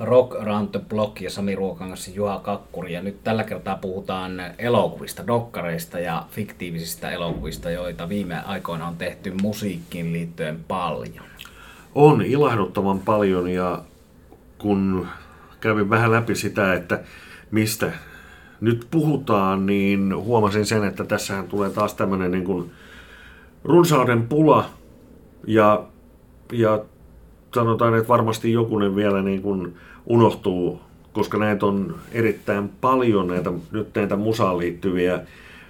Rock 0.00 0.34
Around 0.40 0.68
the 0.68 0.80
Block 0.88 1.20
ja 1.20 1.30
Sami 1.30 1.54
Ruokangas 1.54 2.08
ja 2.08 2.14
Juha 2.14 2.38
Kakkuri. 2.38 2.92
Ja 2.92 3.02
nyt 3.02 3.24
tällä 3.24 3.44
kertaa 3.44 3.76
puhutaan 3.76 4.32
elokuvista, 4.58 5.26
dokkareista 5.26 5.98
ja 5.98 6.26
fiktiivisistä 6.30 7.10
elokuvista, 7.10 7.70
joita 7.70 8.08
viime 8.08 8.42
aikoina 8.46 8.86
on 8.86 8.96
tehty 8.96 9.34
musiikkiin 9.42 10.12
liittyen 10.12 10.60
paljon. 10.68 11.24
On 11.94 12.22
ilahduttavan 12.22 12.98
paljon 12.98 13.48
ja 13.48 13.82
kun 14.58 15.08
kävin 15.60 15.90
vähän 15.90 16.12
läpi 16.12 16.34
sitä, 16.34 16.74
että 16.74 17.00
mistä 17.50 17.92
nyt 18.60 18.86
puhutaan, 18.90 19.66
niin 19.66 20.16
huomasin 20.16 20.66
sen, 20.66 20.84
että 20.84 21.04
tässähän 21.04 21.48
tulee 21.48 21.70
taas 21.70 21.94
tämmöinen 21.94 22.30
niin 22.30 22.44
kuin 22.44 22.70
runsauden 23.64 24.28
pula 24.28 24.70
ja, 25.46 25.84
ja 26.52 26.84
sanotaan, 27.54 27.94
että 27.94 28.08
varmasti 28.08 28.52
jokunen 28.52 28.96
vielä 28.96 29.22
niin 29.22 29.42
kuin 29.42 29.76
unohtuu, 30.06 30.80
koska 31.12 31.38
näitä 31.38 31.66
on 31.66 31.94
erittäin 32.12 32.68
paljon 32.80 33.28
näitä, 33.28 33.52
nyt 33.70 33.94
näitä 33.94 34.16
musaan 34.16 34.58
liittyviä 34.58 35.20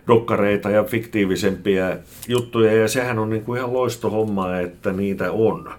dokkareita 0.06 0.70
ja 0.70 0.84
fiktiivisempia 0.84 1.96
juttuja, 2.28 2.72
ja 2.72 2.88
sehän 2.88 3.18
on 3.18 3.30
niin 3.30 3.44
kuin 3.44 3.58
ihan 3.58 3.72
loistohomma, 3.72 4.58
että 4.58 4.92
niitä 4.92 5.32
on. 5.32 5.72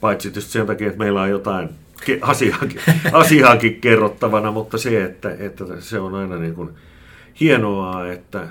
Paitsi 0.00 0.28
tietysti 0.28 0.52
sen 0.52 0.66
takia, 0.66 0.86
että 0.86 0.98
meillä 0.98 1.22
on 1.22 1.30
jotain 1.30 1.68
asiaakin, 2.20 2.80
asiaakin 3.12 3.80
kerrottavana, 3.80 4.50
mutta 4.50 4.78
se, 4.78 5.04
että, 5.04 5.36
että 5.38 5.64
se 5.80 6.00
on 6.00 6.14
aina 6.14 6.36
niin 6.36 6.54
kuin 6.54 6.70
hienoa, 7.40 8.06
että 8.06 8.48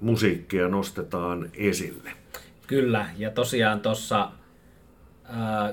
musiikkia 0.00 0.68
nostetaan 0.68 1.48
esille. 1.54 2.10
Kyllä, 2.66 3.06
ja 3.18 3.30
tosiaan 3.30 3.80
tuossa 3.80 4.28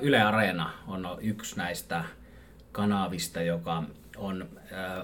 Yle 0.00 0.22
Areena 0.22 0.70
on 0.88 1.18
yksi 1.20 1.56
näistä 1.56 2.04
kanavista, 2.72 3.42
joka 3.42 3.82
on 4.16 4.48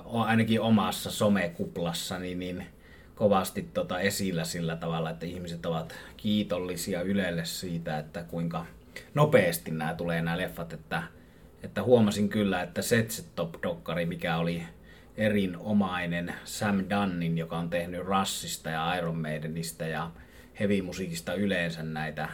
ainakin 0.04 0.60
omassa 0.60 1.10
somekuplassa 1.10 2.18
niin, 2.18 2.38
niin 2.38 2.66
kovasti 3.14 3.62
tota 3.74 4.00
esillä 4.00 4.44
sillä 4.44 4.76
tavalla, 4.76 5.10
että 5.10 5.26
ihmiset 5.26 5.66
ovat 5.66 5.94
kiitollisia 6.16 7.02
Ylelle 7.02 7.44
siitä, 7.44 7.98
että 7.98 8.22
kuinka 8.22 8.66
nopeasti 9.14 9.70
nämä 9.70 9.94
tulee 9.94 10.22
nämä 10.22 10.38
leffat, 10.38 10.72
että, 10.72 11.02
että 11.62 11.82
huomasin 11.82 12.28
kyllä, 12.28 12.62
että 12.62 12.82
Setset 12.82 13.26
Top-dokkari, 13.36 14.06
mikä 14.06 14.36
oli 14.36 14.62
erinomainen 15.16 16.34
Sam 16.44 16.84
Dunnin, 16.90 17.38
joka 17.38 17.58
on 17.58 17.70
tehnyt 17.70 18.06
Rassista 18.06 18.70
ja 18.70 18.94
Iron 18.94 19.18
Maidenista 19.18 19.84
ja 19.84 20.10
heavy-musiikista 20.60 21.34
yleensä 21.34 21.82
näitä 21.82 22.28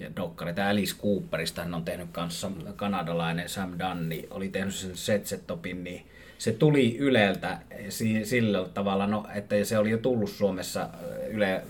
ja 0.00 0.10
dokkareita. 0.16 0.68
Alice 0.68 0.96
Cooperista 1.02 1.62
hän 1.62 1.74
on 1.74 1.84
tehnyt 1.84 2.08
kanssa 2.12 2.50
kanadalainen 2.76 3.48
Sam 3.48 3.72
Dunni, 3.78 4.26
oli 4.30 4.48
tehnyt 4.48 4.74
sen 4.74 4.96
Setsetopin, 4.96 5.84
niin 5.84 6.06
se 6.38 6.52
tuli 6.52 6.96
Yleltä 6.98 7.58
sillä 8.24 8.68
tavalla, 8.74 9.06
no, 9.06 9.26
että 9.34 9.64
se 9.64 9.78
oli 9.78 9.90
jo 9.90 9.98
tullut 9.98 10.30
Suomessa 10.30 10.88
Yle 11.28 11.62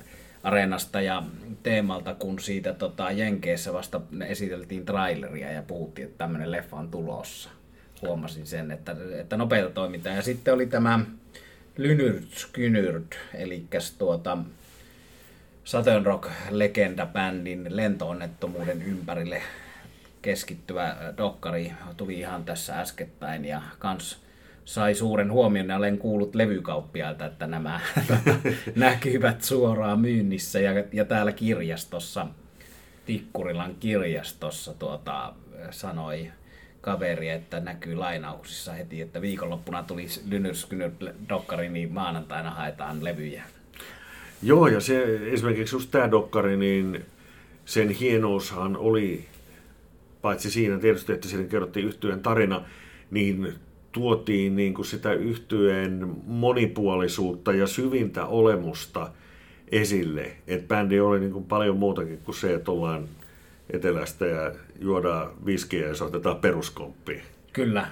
Areenasta 0.42 1.00
ja 1.00 1.22
teemalta, 1.62 2.14
kun 2.14 2.38
siitä 2.38 2.72
tota, 2.74 3.10
Jenkeissä 3.10 3.72
vasta 3.72 4.00
esiteltiin 4.26 4.84
traileria 4.84 5.52
ja 5.52 5.62
puhuttiin, 5.62 6.08
että 6.08 6.18
tämmöinen 6.18 6.52
leffa 6.52 6.76
on 6.76 6.90
tulossa. 6.90 7.50
Huomasin 8.02 8.46
sen, 8.46 8.70
että, 8.70 8.96
että 9.20 9.36
nopeita 9.36 9.70
toimintaa. 9.70 10.12
Ja 10.12 10.22
sitten 10.22 10.54
oli 10.54 10.66
tämä 10.66 11.00
Lynyrd 11.76 12.24
Skynyrd, 12.32 13.12
eli 13.34 13.64
tuota, 13.98 14.38
Southern 15.64 16.06
Rock-legenda-bändin 16.06 17.66
lentoonnettomuuden 17.68 18.82
ympärille 18.82 19.42
keskittyvä 20.22 20.96
dokkari 21.16 21.72
tuli 21.96 22.18
ihan 22.18 22.44
tässä 22.44 22.80
äskettäin 22.80 23.44
ja 23.44 23.62
kans 23.78 24.18
sai 24.64 24.94
suuren 24.94 25.32
huomion 25.32 25.68
ja 25.68 25.76
olen 25.76 25.98
kuullut 25.98 26.34
levykauppiailta, 26.34 27.26
että 27.26 27.46
nämä 27.46 27.80
näkyvät 28.76 29.42
suoraan 29.42 30.00
myynnissä 30.00 30.60
ja, 30.60 30.84
ja 30.92 31.04
täällä 31.04 31.32
kirjastossa, 31.32 32.26
Tikkurilan 33.06 33.74
kirjastossa 33.80 34.74
tuota, 34.74 35.32
sanoi 35.70 36.32
kaveri, 36.80 37.28
että 37.28 37.60
näkyy 37.60 37.94
lainauksissa 37.94 38.72
heti, 38.72 39.00
että 39.00 39.20
viikonloppuna 39.20 39.82
tuli 39.82 40.06
Lynyrskynyt 40.28 40.94
dokkari, 41.28 41.68
niin 41.68 41.92
maanantaina 41.92 42.50
haetaan 42.50 43.04
levyjä. 43.04 43.44
Joo, 44.42 44.66
ja 44.66 44.80
se 44.80 45.20
esimerkiksi 45.32 45.76
just 45.76 45.90
tämä 45.90 46.10
dokkari, 46.10 46.56
niin 46.56 47.04
sen 47.64 47.88
hienoushan 47.88 48.76
oli, 48.76 49.24
paitsi 50.22 50.50
siinä 50.50 50.78
tietysti, 50.78 51.12
että 51.12 51.28
siinä 51.28 51.44
kerrottiin 51.44 51.86
yhtyeen 51.86 52.20
tarina, 52.20 52.64
niin 53.10 53.54
tuotiin 53.92 54.56
niin 54.56 54.74
kuin 54.74 54.86
sitä 54.86 55.12
yhtyeen 55.12 56.16
monipuolisuutta 56.26 57.52
ja 57.52 57.66
syvintä 57.66 58.26
olemusta 58.26 59.10
esille. 59.72 60.32
Että 60.46 60.68
bändi 60.68 61.00
oli 61.00 61.20
niin 61.20 61.32
kuin 61.32 61.44
paljon 61.44 61.76
muutakin 61.76 62.18
kuin 62.18 62.34
se, 62.34 62.54
että 62.54 62.70
ollaan 62.70 63.08
etelästä 63.70 64.26
ja 64.26 64.52
juodaan 64.80 65.30
viskiä 65.46 65.86
ja 65.86 65.94
soitetaan 65.94 66.36
peruskomppia. 66.36 67.22
Kyllä. 67.52 67.86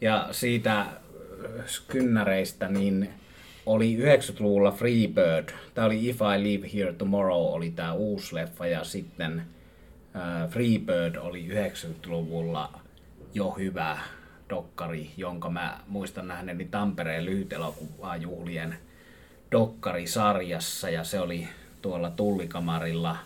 Ja 0.00 0.28
siitä 0.30 0.86
skynnäreistä, 1.66 2.68
niin 2.68 3.08
oli 3.68 3.96
90-luvulla 3.96 4.72
Freebird. 4.72 5.48
Tämä 5.74 5.86
oli 5.86 6.08
If 6.08 6.20
I 6.20 6.42
Live 6.42 6.68
Here 6.74 6.92
Tomorrow, 6.92 7.54
oli 7.54 7.70
tämä 7.70 7.92
uusi 7.92 8.34
leffa 8.34 8.66
ja 8.66 8.84
sitten 8.84 9.42
äh, 10.16 10.50
Freebird 10.50 11.16
oli 11.16 11.48
90-luvulla 11.48 12.80
jo 13.34 13.50
hyvä 13.50 13.98
dokkari, 14.50 15.10
jonka 15.16 15.50
mä 15.50 15.80
muistan 15.88 16.28
nähneeni 16.28 16.64
Tampereen 16.64 17.24
lyhytelokuvajuhlien 17.24 18.74
dokkarisarjassa 19.52 20.90
ja 20.90 21.04
se 21.04 21.20
oli 21.20 21.48
tuolla 21.82 22.10
Tullikamarilla 22.10 23.16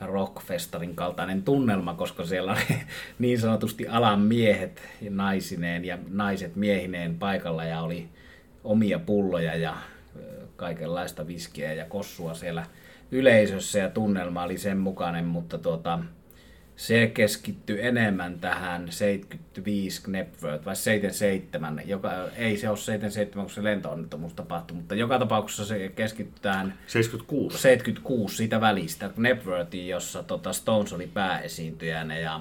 rockfestarin 0.00 0.96
kaltainen 0.96 1.42
tunnelma, 1.42 1.94
koska 1.94 2.26
siellä 2.26 2.52
oli 2.52 2.80
niin 3.18 3.40
sanotusti 3.40 3.88
alan 3.88 4.20
miehet 4.20 4.82
naisineen 5.10 5.84
ja 5.84 5.98
naiset 6.10 6.56
miehineen 6.56 7.18
paikalla 7.18 7.64
ja 7.64 7.80
oli 7.80 8.08
omia 8.64 8.98
pulloja 8.98 9.56
ja 9.56 9.76
kaikenlaista 10.56 11.26
viskiä 11.26 11.72
ja 11.72 11.84
kossua 11.84 12.34
siellä 12.34 12.66
yleisössä 13.10 13.78
ja 13.78 13.90
tunnelma 13.90 14.42
oli 14.42 14.58
sen 14.58 14.78
mukainen, 14.78 15.24
mutta 15.24 15.58
tuota, 15.58 15.98
se 16.76 17.06
keskittyi 17.14 17.86
enemmän 17.86 18.40
tähän 18.40 18.92
75 18.92 20.02
Knepworth 20.02 20.64
vai 20.64 20.76
77, 20.76 21.82
joka, 21.84 22.12
ei 22.36 22.56
se 22.56 22.68
ole 22.68 22.76
77, 22.76 23.46
kun 23.46 23.54
se 23.54 23.64
lentoonnettomuus 23.64 24.34
tapahtui, 24.34 24.76
mutta 24.76 24.94
joka 24.94 25.18
tapauksessa 25.18 25.64
se 25.64 25.92
keskittyi 25.96 26.42
tähän 26.42 26.74
76, 26.86 27.58
76 27.58 28.36
siitä 28.36 28.60
välistä, 28.60 29.08
Knepworthiin, 29.08 29.88
jossa 29.88 30.22
tota 30.22 30.52
Stones 30.52 30.92
oli 30.92 31.06
pääesiintyjänä 31.06 32.18
ja 32.18 32.40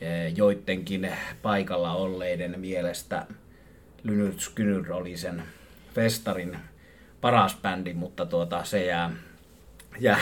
e, 0.00 0.28
joidenkin 0.28 1.10
paikalla 1.42 1.94
olleiden 1.94 2.60
mielestä 2.60 3.26
Lynyrd 4.04 4.38
Skynyrd 4.38 4.90
oli 4.90 5.16
sen 5.16 5.42
festarin 5.94 6.56
paras 7.20 7.58
bändi, 7.62 7.94
mutta 7.94 8.26
tuota, 8.26 8.64
se 8.64 8.84
jää, 8.84 9.10
jää, 10.00 10.18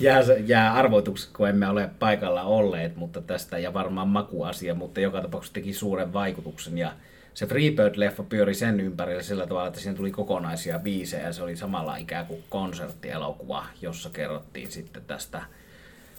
jää, 0.00 0.22
jää 0.46 0.74
arvoituksi, 0.74 1.30
kun 1.36 1.48
emme 1.48 1.68
ole 1.68 1.90
paikalla 1.98 2.42
olleet, 2.42 2.96
mutta 2.96 3.20
tästä 3.20 3.58
ja 3.58 3.74
varmaan 3.74 4.08
makuasia, 4.08 4.74
mutta 4.74 5.00
joka 5.00 5.20
tapauksessa 5.20 5.54
teki 5.54 5.72
suuren 5.72 6.12
vaikutuksen. 6.12 6.78
Ja 6.78 6.92
se 7.34 7.46
Freebird-leffa 7.46 8.22
pyöri 8.28 8.54
sen 8.54 8.80
ympärillä 8.80 9.22
sillä 9.22 9.46
tavalla, 9.46 9.68
että 9.68 9.80
siinä 9.80 9.96
tuli 9.96 10.10
kokonaisia 10.10 10.78
biisejä 10.78 11.26
ja 11.26 11.32
se 11.32 11.42
oli 11.42 11.56
samalla 11.56 11.96
ikään 11.96 12.26
kuin 12.26 12.44
konserttielokuva, 12.48 13.66
jossa 13.82 14.10
kerrottiin 14.10 14.70
sitten 14.70 15.02
tästä 15.06 15.42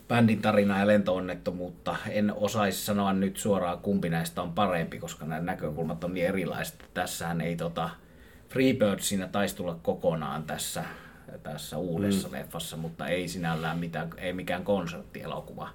bändin 0.08 0.42
tarinaa 0.42 0.80
ja 0.80 0.88
lentoonnettomuutta. 0.88 1.96
En 2.10 2.34
osaisi 2.34 2.86
sanoa 2.86 3.14
nyt 3.14 3.38
suoraan 3.38 3.80
kumpi 3.80 4.10
näistä 4.10 4.42
on 4.42 4.54
parempi, 4.54 5.00
koska 5.00 5.26
nämä 5.26 5.42
näkökulmat 5.42 6.04
on 6.04 6.14
niin 6.14 6.28
erilaiset. 6.28 6.86
Tässähän 6.94 7.42
ei 7.42 7.56
tota, 7.56 7.90
Freebird 8.50 9.00
siinä 9.00 9.28
taisi 9.28 9.56
tulla 9.56 9.80
kokonaan 9.82 10.44
tässä, 10.44 10.84
tässä 11.44 11.78
uudessa 11.78 12.28
mm. 12.28 12.34
leffassa, 12.34 12.78
mutta 12.78 13.08
ei 13.08 13.28
sinällään 13.28 13.80
mitään, 13.80 14.10
ei 14.18 14.34
mikään 14.34 14.64
konserttielokuva. 14.64 15.70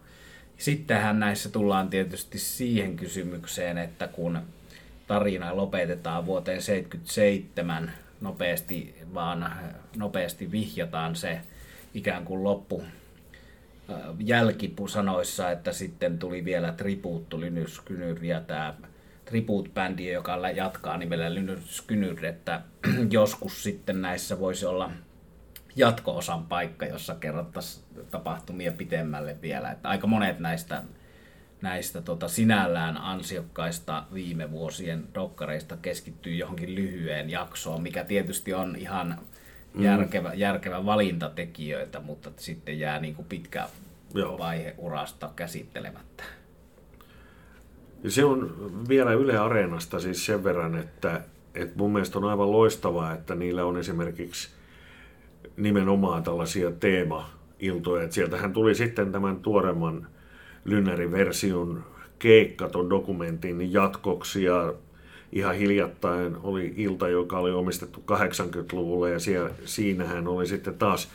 Sittenhän 0.59 1.21
näissä 1.21 1.49
tullaan 1.49 1.91
tietysti 1.91 2.39
siihen 2.39 2.97
kysymykseen, 2.97 3.79
että 3.79 4.09
kun 4.09 4.41
tarina 5.07 5.57
lopetetaan 5.57 6.27
vuoteen 6.27 6.63
77 6.63 7.93
nopeasti, 8.21 8.95
vaan 9.15 9.53
nopeasti 9.97 10.51
vihjataan 10.51 11.17
se 11.17 11.41
ikään 11.95 12.25
kuin 12.25 12.45
loppu 12.45 12.83
jälkipusanoissa, 14.19 15.51
että 15.51 15.73
sitten 15.73 16.19
tuli 16.19 16.45
vielä 16.45 16.73
Tribuuttu 16.73 17.41
Lynyrd 17.41 18.23
ja 18.23 18.41
tämä 18.41 18.75
Tribute-bändi, 19.25 20.13
joka 20.13 20.51
jatkaa 20.51 20.97
nimellä 20.97 21.35
Lynyrd 21.35 22.25
että 22.25 22.61
joskus 23.11 23.63
sitten 23.63 24.03
näissä 24.03 24.41
voisi 24.41 24.67
olla 24.67 24.91
jatko-osan 25.77 26.47
paikka, 26.47 26.87
jossa 26.87 27.15
kerrottaisiin 27.15 27.85
tapahtumia 28.11 28.73
pitemmälle 28.73 29.37
vielä. 29.43 29.71
Että 29.71 29.89
aika 29.89 30.07
monet 30.07 30.39
näistä 30.39 30.83
näistä 31.63 32.03
tota, 32.03 32.29
sinällään 32.29 32.97
ansiokkaista 32.97 34.05
viime 34.15 34.51
vuosien 34.51 35.05
dokkareista 35.15 35.77
keskittyy 35.77 36.35
johonkin 36.35 36.75
lyhyeen 36.75 37.31
jaksoon, 37.31 37.83
mikä 37.83 38.05
tietysti 38.05 38.55
on 38.55 38.77
ihan. 38.77 39.21
Järkevä, 39.85 40.35
järkevä 40.35 40.87
valinta 40.87 41.31
tekijöiltä, 41.31 42.01
mutta 42.01 42.31
sitten 42.37 42.79
jää 42.79 43.01
niin 43.01 43.15
kuin 43.15 43.27
pitkä 43.29 43.69
Joo. 44.15 44.39
vaihe 44.39 44.75
urasta 44.79 45.31
käsittelemättä. 45.37 46.25
Ja 48.05 48.11
se 48.11 48.25
on 48.25 48.55
vielä 48.89 49.13
Yle 49.13 49.39
Areenasta 49.39 50.01
siis 50.01 50.27
sen 50.27 50.45
verran, 50.45 50.79
että, 50.79 51.21
että 51.55 51.79
mun 51.79 51.93
mielestä 51.93 52.19
on 52.19 52.25
aivan 52.25 52.53
loistavaa, 52.53 53.13
että 53.13 53.35
niillä 53.35 53.65
on 53.65 53.79
esimerkiksi 53.79 54.49
nimenomaan 55.57 56.23
tällaisia 56.23 56.71
teema-iltoja. 56.71 58.03
Että 58.03 58.15
sieltähän 58.15 58.53
tuli 58.53 58.75
sitten 58.75 59.13
tämän 59.13 59.37
tuoremman 59.37 60.09
Lynnärin 60.65 61.13
version 61.13 61.85
keikka 62.19 62.69
ton 62.69 62.91
dokumentin 62.91 63.73
jatkoksi 63.73 64.45
ja 64.45 64.75
ihan 65.33 65.55
hiljattain 65.55 66.37
oli 66.43 66.75
ilta, 66.77 67.09
joka 67.09 67.39
oli 67.39 67.51
omistettu 67.51 68.05
80-luvulle 68.13 69.11
ja 69.11 69.19
siellä, 69.19 69.51
siinähän 69.65 70.29
oli 70.29 70.47
sitten 70.47 70.75
taas 70.75 71.09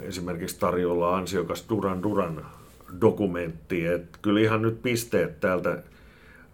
esimerkiksi 0.00 0.60
tarjolla 0.60 1.16
ansiokas 1.16 1.64
Duran 1.68 2.02
Duran 2.02 2.46
dokumentti. 3.00 3.86
Et 3.86 4.16
kyllä 4.22 4.40
ihan 4.40 4.62
nyt 4.62 4.82
pisteet 4.82 5.40
täältä 5.40 5.82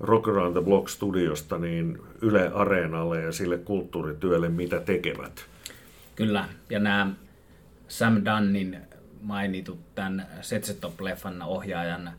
Rock 0.01 0.29
Around 0.29 0.53
the 0.53 0.63
Block 0.63 0.89
studiosta 0.89 1.59
niin 1.59 1.99
Yle 2.23 2.51
Areenalle 2.55 3.21
ja 3.21 3.33
sille 3.33 3.59
kulttuurityölle, 3.59 4.49
mitä 4.49 4.81
tekevät. 4.81 5.47
Kyllä, 6.15 6.49
ja 6.71 6.79
nämä 6.79 7.11
Sam 7.89 8.23
Dunnin 8.25 8.79
mainitut 9.23 9.95
tämän 9.95 10.27
Setsetop-leffan 10.41 11.43
ohjaajan 11.47 12.13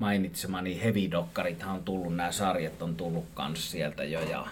mainitsemani 0.00 0.82
heavy-dokkarithan 0.82 1.74
on 1.74 1.84
tullut, 1.84 2.16
nämä 2.16 2.32
sarjat 2.32 2.82
on 2.82 2.96
tullut 2.96 3.24
kans 3.34 3.70
sieltä 3.70 4.04
jo, 4.04 4.20
ja 4.20 4.46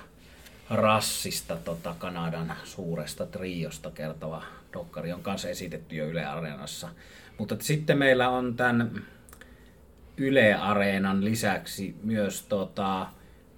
Rassista, 0.70 1.56
tota 1.56 1.94
Kanadan 1.98 2.52
suuresta 2.64 3.26
triosta 3.26 3.90
kertova 3.90 4.42
dokkari 4.72 5.12
on 5.12 5.22
kanssa 5.22 5.48
esitetty 5.48 5.96
jo 5.96 6.06
Yle 6.06 6.24
Areenassa. 6.24 6.88
Mutta 7.38 7.56
sitten 7.60 7.98
meillä 7.98 8.28
on 8.28 8.56
tämän 8.56 9.02
Yle 10.16 10.54
Areenan 10.54 11.24
lisäksi 11.24 11.96
myös 12.02 12.42
tota 12.42 13.06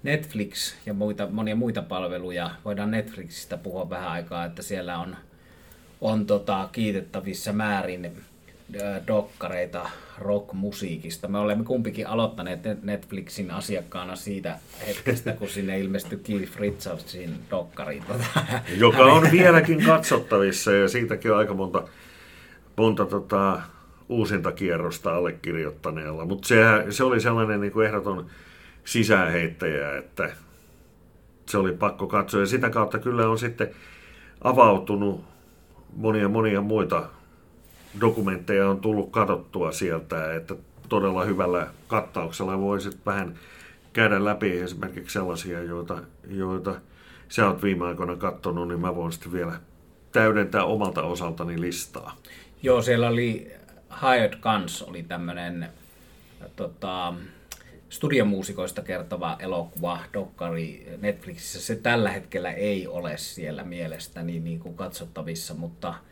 Netflix 0.03 0.75
ja 0.87 0.95
muita, 0.95 1.27
monia 1.27 1.57
muita 1.57 1.83
palveluja. 1.83 2.51
Voidaan 2.65 2.91
Netflixistä 2.91 3.57
puhua 3.57 3.91
vähän 3.91 4.09
aikaa, 4.09 4.45
että 4.45 4.63
siellä 4.63 4.99
on, 4.99 5.17
on 6.01 6.27
tota 6.27 6.69
kiitettävissä 6.73 7.53
määrin 7.53 8.25
dokkareita 9.07 9.91
rockmusiikista. 10.19 11.29
Me 11.29 11.39
olemme 11.39 11.65
kumpikin 11.65 12.07
aloittaneet 12.07 12.83
Netflixin 12.83 13.51
asiakkaana 13.51 14.17
siitä 14.17 14.59
hetkestä, 14.87 15.33
kun 15.33 15.49
sinne 15.49 15.81
ilmestyi 15.81 16.19
Cliff 16.19 16.57
Richardsin 16.57 17.35
dokkari. 17.51 18.03
Joka 18.77 19.05
on 19.05 19.31
vieläkin 19.31 19.85
katsottavissa 19.85 20.73
ja 20.73 20.89
siitäkin 20.89 21.33
on 21.33 21.39
aika 21.39 21.55
monta, 21.55 21.83
monta 22.77 23.07
tota, 23.07 23.63
uusinta 24.09 24.53
kierrosta 24.53 25.15
allekirjoittaneella. 25.17 26.25
Mutta 26.25 26.49
se, 26.49 26.57
se 26.91 27.05
oli 27.05 27.21
sellainen 27.21 27.61
niin 27.61 27.73
kuin 27.73 27.87
ehdoton 27.87 28.27
sisäänheittäjä, 28.85 29.97
että 29.97 30.31
se 31.47 31.59
oli 31.59 31.73
pakko 31.73 32.07
katsoa. 32.07 32.41
Ja 32.41 32.47
sitä 32.47 32.71
kautta 32.71 32.99
kyllä 32.99 33.29
on 33.29 33.39
sitten 33.39 33.71
avautunut 34.41 35.25
monia 35.97 36.29
monia 36.29 36.61
muita 36.61 37.09
dokumentteja 38.01 38.69
on 38.69 38.81
tullut 38.81 39.11
katsottua 39.11 39.73
sieltä, 39.73 40.35
että 40.35 40.55
todella 40.89 41.25
hyvällä 41.25 41.67
kattauksella 41.89 42.61
voisit 42.61 43.07
vähän 43.07 43.39
käydä 43.93 44.25
läpi 44.25 44.61
esimerkiksi 44.61 45.13
sellaisia, 45.13 45.63
joita, 45.63 45.99
joita 46.29 46.75
sä 47.29 47.47
oot 47.47 47.63
viime 47.63 47.87
aikoina 47.87 48.17
katsonut, 48.17 48.69
niin 48.69 48.81
mä 48.81 48.97
voin 48.97 49.13
sitten 49.13 49.33
vielä 49.33 49.61
täydentää 50.13 50.65
omalta 50.65 51.03
osaltani 51.03 51.61
listaa. 51.61 52.17
Joo, 52.63 52.83
siellä 52.83 53.09
oli 53.09 53.53
Hired 54.03 54.39
Guns 54.41 54.83
oli 54.83 55.03
tämmöinen 55.03 55.69
tota, 56.57 57.15
studiomuusikoista 57.89 58.83
kertova 58.83 59.37
elokuva, 59.39 59.99
dokkari 60.15 60.97
Netflixissä. 61.01 61.61
Se 61.61 61.77
tällä 61.77 62.11
hetkellä 62.11 62.53
ei 62.53 62.87
ole 62.87 63.17
siellä 63.17 63.65
mielestäni 63.65 64.41
niin 64.41 64.61
kuin 64.61 64.75
katsottavissa, 64.75 65.55
mutta– 65.55 65.95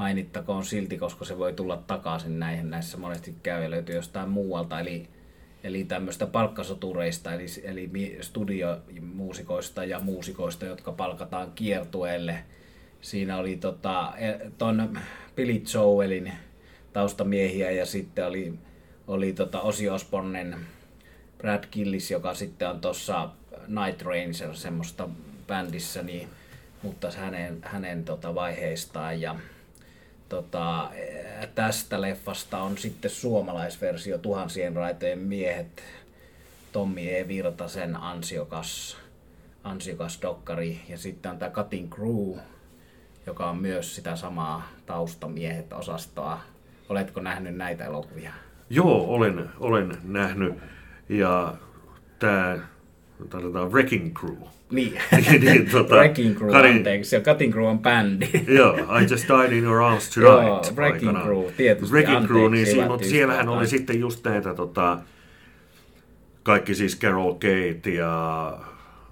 mainittakoon 0.00 0.64
silti, 0.64 0.98
koska 0.98 1.24
se 1.24 1.38
voi 1.38 1.52
tulla 1.52 1.76
takaisin 1.76 2.38
näihin. 2.38 2.70
Näissä 2.70 2.98
monesti 2.98 3.34
käy 3.42 3.62
ja 3.62 3.70
löytyy 3.70 3.94
jostain 3.94 4.28
muualta. 4.28 4.80
Eli, 4.80 5.08
eli 5.64 5.84
tämmöistä 5.84 6.26
palkkasotureista, 6.26 7.34
eli, 7.34 7.46
eli 7.64 8.18
studiomuusikoista 8.20 9.84
ja 9.84 9.98
muusikoista, 9.98 10.66
jotka 10.66 10.92
palkataan 10.92 11.52
kiertueelle. 11.54 12.44
Siinä 13.00 13.36
oli 13.36 13.56
tota, 13.56 14.12
e, 14.16 14.50
ton 14.58 14.98
Billy 15.36 15.62
Joelin 15.74 16.32
taustamiehiä 16.92 17.70
ja 17.70 17.86
sitten 17.86 18.26
oli, 18.26 18.54
oli 19.06 19.32
tota 19.32 19.60
Ozzy 19.60 19.88
Osbournen 19.88 20.56
Brad 21.38 21.64
Gillis, 21.72 22.10
joka 22.10 22.34
sitten 22.34 22.70
on 22.70 22.80
tuossa 22.80 23.30
Night 23.66 24.02
Ranger 24.02 24.54
semmoista 24.56 25.08
bändissä, 25.46 26.02
niin, 26.02 26.28
mutta 26.82 27.10
hänen, 27.10 27.58
hänen 27.62 28.04
tota 28.04 28.34
vaiheistaan 28.34 29.20
ja 29.20 29.36
tota, 30.30 30.90
tästä 31.54 32.00
leffasta 32.00 32.58
on 32.58 32.78
sitten 32.78 33.10
suomalaisversio 33.10 34.18
Tuhansien 34.18 34.76
raitojen 34.76 35.18
miehet, 35.18 35.82
Tommi 36.72 37.14
E. 37.14 37.28
Virtasen 37.28 37.96
ansiokas, 37.96 38.96
ansiokas 39.64 40.18
dokkari. 40.22 40.80
Ja 40.88 40.98
sitten 40.98 41.32
on 41.32 41.38
tämä 41.38 41.50
Cutting 41.50 41.94
Crew, 41.94 42.38
joka 43.26 43.50
on 43.50 43.58
myös 43.58 43.94
sitä 43.94 44.16
samaa 44.16 44.68
taustamiehet 44.86 45.72
osastoa. 45.72 46.40
Oletko 46.88 47.20
nähnyt 47.20 47.56
näitä 47.56 47.84
elokuvia? 47.84 48.32
Joo, 48.70 49.04
olen, 49.14 49.50
olen 49.58 49.98
nähnyt. 50.02 50.54
Ja 51.08 51.54
tämä 52.18 52.58
tarvitaan 53.28 53.72
Wrecking 53.72 54.14
Crew. 54.14 54.36
Niin, 54.70 54.98
niin 55.40 55.70
tota, 55.72 55.94
Wrecking 55.94 56.36
Crew, 56.36 56.50
Karin, 56.50 56.76
anteeksi, 56.76 57.16
ja 57.16 57.22
Cutting 57.22 57.52
Crew 57.52 57.66
on 57.66 57.78
bändi. 57.78 58.26
Joo, 58.58 58.74
I 58.76 59.06
Just 59.10 59.28
Died 59.28 59.52
in 59.52 59.64
Your 59.64 59.82
Arms 59.82 60.10
Tonight. 60.10 60.66
Joo, 60.66 60.76
Wrecking 60.76 61.08
aikana. 61.08 61.24
Crew, 61.24 61.44
tietysti, 61.56 61.92
Wrecking 61.92 62.16
anteeksi, 62.16 62.34
Crew, 62.34 62.52
niin 62.52 62.66
siinä, 62.66 62.86
mutta 62.86 63.06
siellähän 63.06 63.48
oli 63.48 63.66
sitten 63.66 64.00
just 64.00 64.24
näitä, 64.24 64.54
tota, 64.54 64.98
kaikki 66.42 66.74
siis 66.74 66.98
Carol 66.98 67.32
Kate 67.32 67.90
ja 67.90 68.58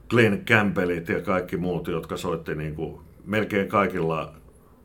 Glenn 0.08 0.44
Campbellit 0.44 1.08
ja 1.08 1.20
kaikki 1.20 1.56
muut, 1.56 1.88
jotka 1.88 2.16
soitti 2.16 2.54
niin 2.54 2.74
kuin 2.74 3.00
melkein 3.26 3.68
kaikilla 3.68 4.32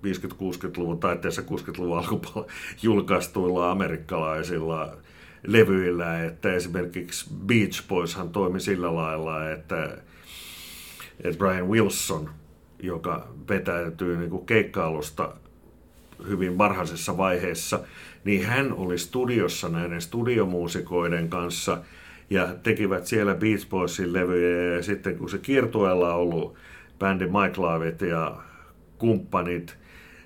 50-60-luvun 0.03 1.00
taitteessa 1.00 1.41
60-luvun 1.41 1.97
alkupuolella 1.97 2.51
julkaistuilla 2.81 3.71
amerikkalaisilla 3.71 4.97
levyillä, 5.43 6.23
että 6.23 6.53
esimerkiksi 6.53 7.29
Beach 7.45 7.88
Boyshan 7.88 8.29
toimi 8.29 8.59
sillä 8.59 8.95
lailla, 8.95 9.51
että, 9.51 9.97
että 11.23 11.38
Brian 11.38 11.69
Wilson, 11.69 12.29
joka 12.79 13.27
vetäytyy 13.50 14.17
niin 14.17 14.29
kuin 14.29 14.45
keikkailusta 14.45 15.33
hyvin 16.27 16.57
varhaisessa 16.57 17.17
vaiheessa, 17.17 17.79
niin 18.23 18.45
hän 18.45 18.73
oli 18.73 18.97
studiossa 18.97 19.69
näiden 19.69 20.01
studiomuusikoiden 20.01 21.29
kanssa 21.29 21.81
ja 22.29 22.55
tekivät 22.63 23.07
siellä 23.07 23.35
Beach 23.35 23.69
Boysin 23.69 24.13
levyjä. 24.13 24.75
Ja 24.75 24.83
sitten 24.83 25.17
kun 25.17 25.29
se 25.29 25.38
kiertueella 25.38 26.13
ollut 26.13 26.55
bändi 27.00 27.25
Mike 27.25 27.62
Lavit 27.62 28.01
ja 28.01 28.38
kumppanit, 28.97 29.77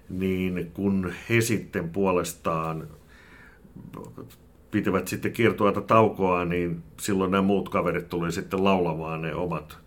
niin 0.09 0.71
kun 0.73 1.13
he 1.29 1.41
sitten 1.41 1.89
puolestaan 1.89 2.87
pitivät 4.71 5.07
sitten 5.07 5.33
kiertueelta 5.33 5.81
taukoa, 5.81 6.45
niin 6.45 6.83
silloin 6.99 7.31
nämä 7.31 7.41
muut 7.41 7.69
kaverit 7.69 8.09
tuli 8.09 8.31
sitten 8.31 8.63
laulamaan 8.63 9.21
ne 9.21 9.35
omat 9.35 9.77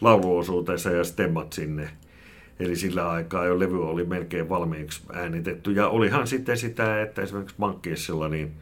lauluosuutensa 0.00 0.90
ja 0.90 1.04
stemmat 1.04 1.52
sinne. 1.52 1.90
Eli 2.60 2.76
sillä 2.76 3.10
aikaa 3.10 3.44
jo 3.44 3.58
levy 3.58 3.88
oli 3.88 4.04
melkein 4.04 4.48
valmiiksi 4.48 5.02
äänitetty. 5.12 5.72
Ja 5.72 5.88
olihan 5.88 6.26
sitten 6.26 6.58
sitä, 6.58 7.02
että 7.02 7.22
esimerkiksi 7.22 7.54
Mankkiessilla, 7.58 8.28
niin 8.28 8.52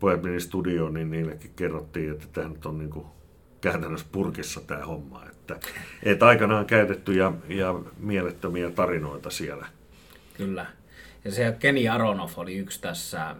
pojat 0.00 0.22
meni 0.22 0.40
studioon, 0.40 0.94
niin 0.94 1.10
niillekin 1.10 1.50
kerrottiin, 1.56 2.10
että 2.10 2.26
tämä 2.32 2.48
nyt 2.48 2.66
on 2.66 2.78
niin 2.78 2.90
kuin 2.90 3.06
käytännössä 3.60 4.06
purkissa 4.12 4.60
tämä 4.60 4.84
homma. 4.84 5.24
Että, 5.30 5.56
että 6.02 6.26
aikanaan 6.26 6.66
käytetty 6.66 7.12
ja, 7.12 7.32
ja 7.48 7.74
mielettömiä 7.98 8.70
tarinoita 8.70 9.30
siellä. 9.30 9.66
Kyllä. 10.36 10.66
Ja 11.24 11.30
se 11.30 11.56
Kenny 11.58 11.88
Aronoff 11.88 12.38
oli 12.38 12.56
yksi 12.56 12.80
tässä 12.80 13.36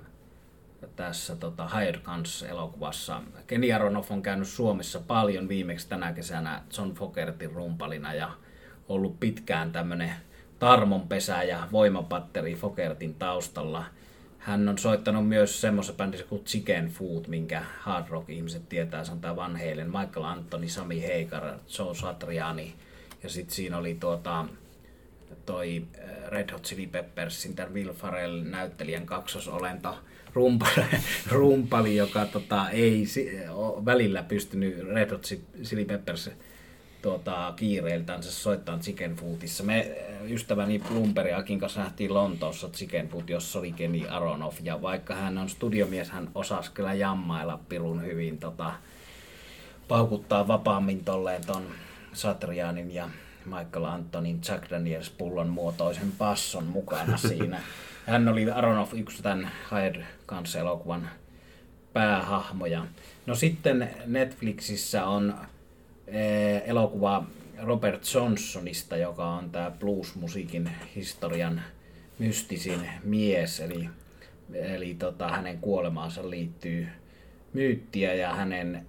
tässä 0.86 1.36
tota, 1.36 1.68
Hired 1.68 2.00
Guns-elokuvassa. 2.00 3.22
Kenny 3.46 3.72
Aronoff 3.72 4.10
on 4.10 4.22
käynyt 4.22 4.48
Suomessa 4.48 5.00
paljon 5.00 5.48
viimeksi 5.48 5.88
tänä 5.88 6.12
kesänä 6.12 6.62
John 6.78 6.94
Fogertin 6.94 7.52
rumpalina 7.52 8.14
ja 8.14 8.30
ollut 8.88 9.20
pitkään 9.20 9.72
tämmöinen 9.72 10.12
tarmonpesä 10.58 11.42
ja 11.42 11.68
voimapatteri 11.72 12.54
Fogertin 12.54 13.14
taustalla. 13.14 13.84
hän 14.38 14.68
on 14.68 14.78
soittanut 14.78 15.28
myös 15.28 15.60
semmoisessa 15.60 15.96
bändissä 15.96 16.26
kuin 16.26 16.44
Chicken 16.44 16.88
Food, 16.88 17.24
minkä 17.26 17.62
hard 17.80 18.08
rock 18.08 18.30
ihmiset 18.30 18.68
tietää, 18.68 19.04
se 19.04 19.12
on 19.12 19.20
tämä 19.20 19.36
Van 19.36 19.56
Halen, 19.56 19.86
Michael 19.86 20.24
Anthony, 20.24 20.68
Sami 20.68 21.02
Heikar, 21.02 21.44
Joe 21.78 21.94
Satriani. 21.94 22.74
Ja 23.22 23.28
sitten 23.28 23.54
siinä 23.54 23.78
oli 23.78 23.96
tuota, 24.00 24.44
toi 25.46 25.84
äh, 25.98 26.30
Red 26.30 26.52
Hot 26.52 26.62
Chili 26.62 26.86
Peppersin, 26.86 27.56
tämän 27.56 27.74
Will 27.74 27.92
Farrell 27.92 28.42
näyttelijän 28.42 29.06
kaksosolento, 29.06 29.98
rumpali, 30.38 30.86
rumpali 31.30 31.96
joka 31.96 32.26
tota, 32.26 32.70
ei 32.70 33.06
si, 33.06 33.30
välillä 33.84 34.22
pystynyt 34.22 34.78
Red 34.78 35.10
Hot 35.10 35.26
Chili 35.62 35.84
Peppers 35.84 36.30
tuota, 37.02 37.52
kiireiltänsä 37.56 38.32
soittaa 38.32 38.78
Chicken 38.78 39.16
Foodissa. 39.16 39.64
Me 39.64 39.96
ystäväni 40.28 40.78
Bloomberg 40.78 41.32
Akin 41.32 41.58
kanssa 41.60 41.80
nähtiin 41.80 42.14
Lontoossa 42.14 42.68
Chicken 42.68 43.08
Food, 43.08 43.28
jossa 43.28 43.58
oli 43.58 43.72
Kenny 43.72 44.08
Aronoff. 44.08 44.58
Ja 44.62 44.82
vaikka 44.82 45.14
hän 45.14 45.38
on 45.38 45.48
studiomies, 45.48 46.10
hän 46.10 46.30
osasi 46.34 46.70
kyllä 46.72 46.94
jammailla 46.94 47.60
pirun 47.68 48.02
hyvin. 48.02 48.38
Tota, 48.38 48.72
paukuttaa 49.88 50.48
vapaammin 50.48 51.04
tolleen 51.04 51.46
ton 51.46 51.66
Satrianin 52.12 52.94
ja 52.94 53.08
Michael 53.44 53.84
Antonin 53.84 54.40
Jack 54.48 54.70
Daniels 54.70 55.10
pullon 55.10 55.48
muotoisen 55.48 56.12
passon 56.18 56.64
mukana 56.64 57.16
siinä. 57.16 57.62
Hän 58.08 58.28
oli 58.28 58.50
Aronoff 58.50 58.94
yksi 58.94 59.22
tämän 59.22 59.50
Hired 59.70 60.04
kanssa 60.26 60.58
elokuvan 60.58 61.10
päähahmoja. 61.92 62.86
No 63.26 63.34
sitten 63.34 63.90
Netflixissä 64.06 65.06
on 65.06 65.34
Eh, 66.10 66.62
elokuva 66.66 67.24
Robert 67.62 68.14
Johnsonista, 68.14 68.96
joka 68.96 69.28
on 69.28 69.50
tämä 69.50 69.70
blues-musiikin 69.70 70.70
historian 70.96 71.62
mystisin 72.18 72.80
mies, 73.04 73.60
eli, 73.60 73.88
eli 74.52 74.94
tota, 74.94 75.28
hänen 75.28 75.58
kuolemaansa 75.58 76.30
liittyy 76.30 76.86
myyttiä 77.52 78.14
ja 78.14 78.34
hänen 78.34 78.86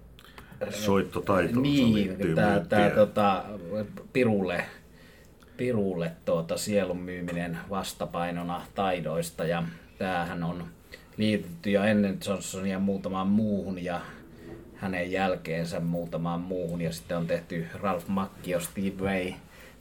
soittotaitoonsa 0.70 1.60
niin, 1.60 1.94
liittyy 1.94 2.34
tämä, 2.34 2.60
tämä 2.68 2.90
tota, 2.90 3.44
pirulle, 4.12 4.64
pirulle 5.60 6.12
tuota, 6.24 6.56
sielun 6.56 7.00
myyminen 7.00 7.58
vastapainona 7.70 8.62
taidoista 8.74 9.44
ja 9.44 9.62
tämähän 9.98 10.44
on 10.44 10.64
liitetty 11.16 11.70
jo 11.70 11.82
ennen 11.82 12.18
Johnsonia 12.26 12.78
muutamaan 12.78 13.26
muuhun 13.26 13.84
ja 13.84 14.00
hänen 14.76 15.10
jälkeensä 15.10 15.80
muutamaan 15.80 16.40
muuhun. 16.40 16.80
Ja 16.80 16.92
sitten 16.92 17.16
on 17.16 17.26
tehty 17.26 17.66
Ralph 17.74 18.08
Macchio, 18.08 18.60
Steve 18.60 19.04
Vai 19.04 19.34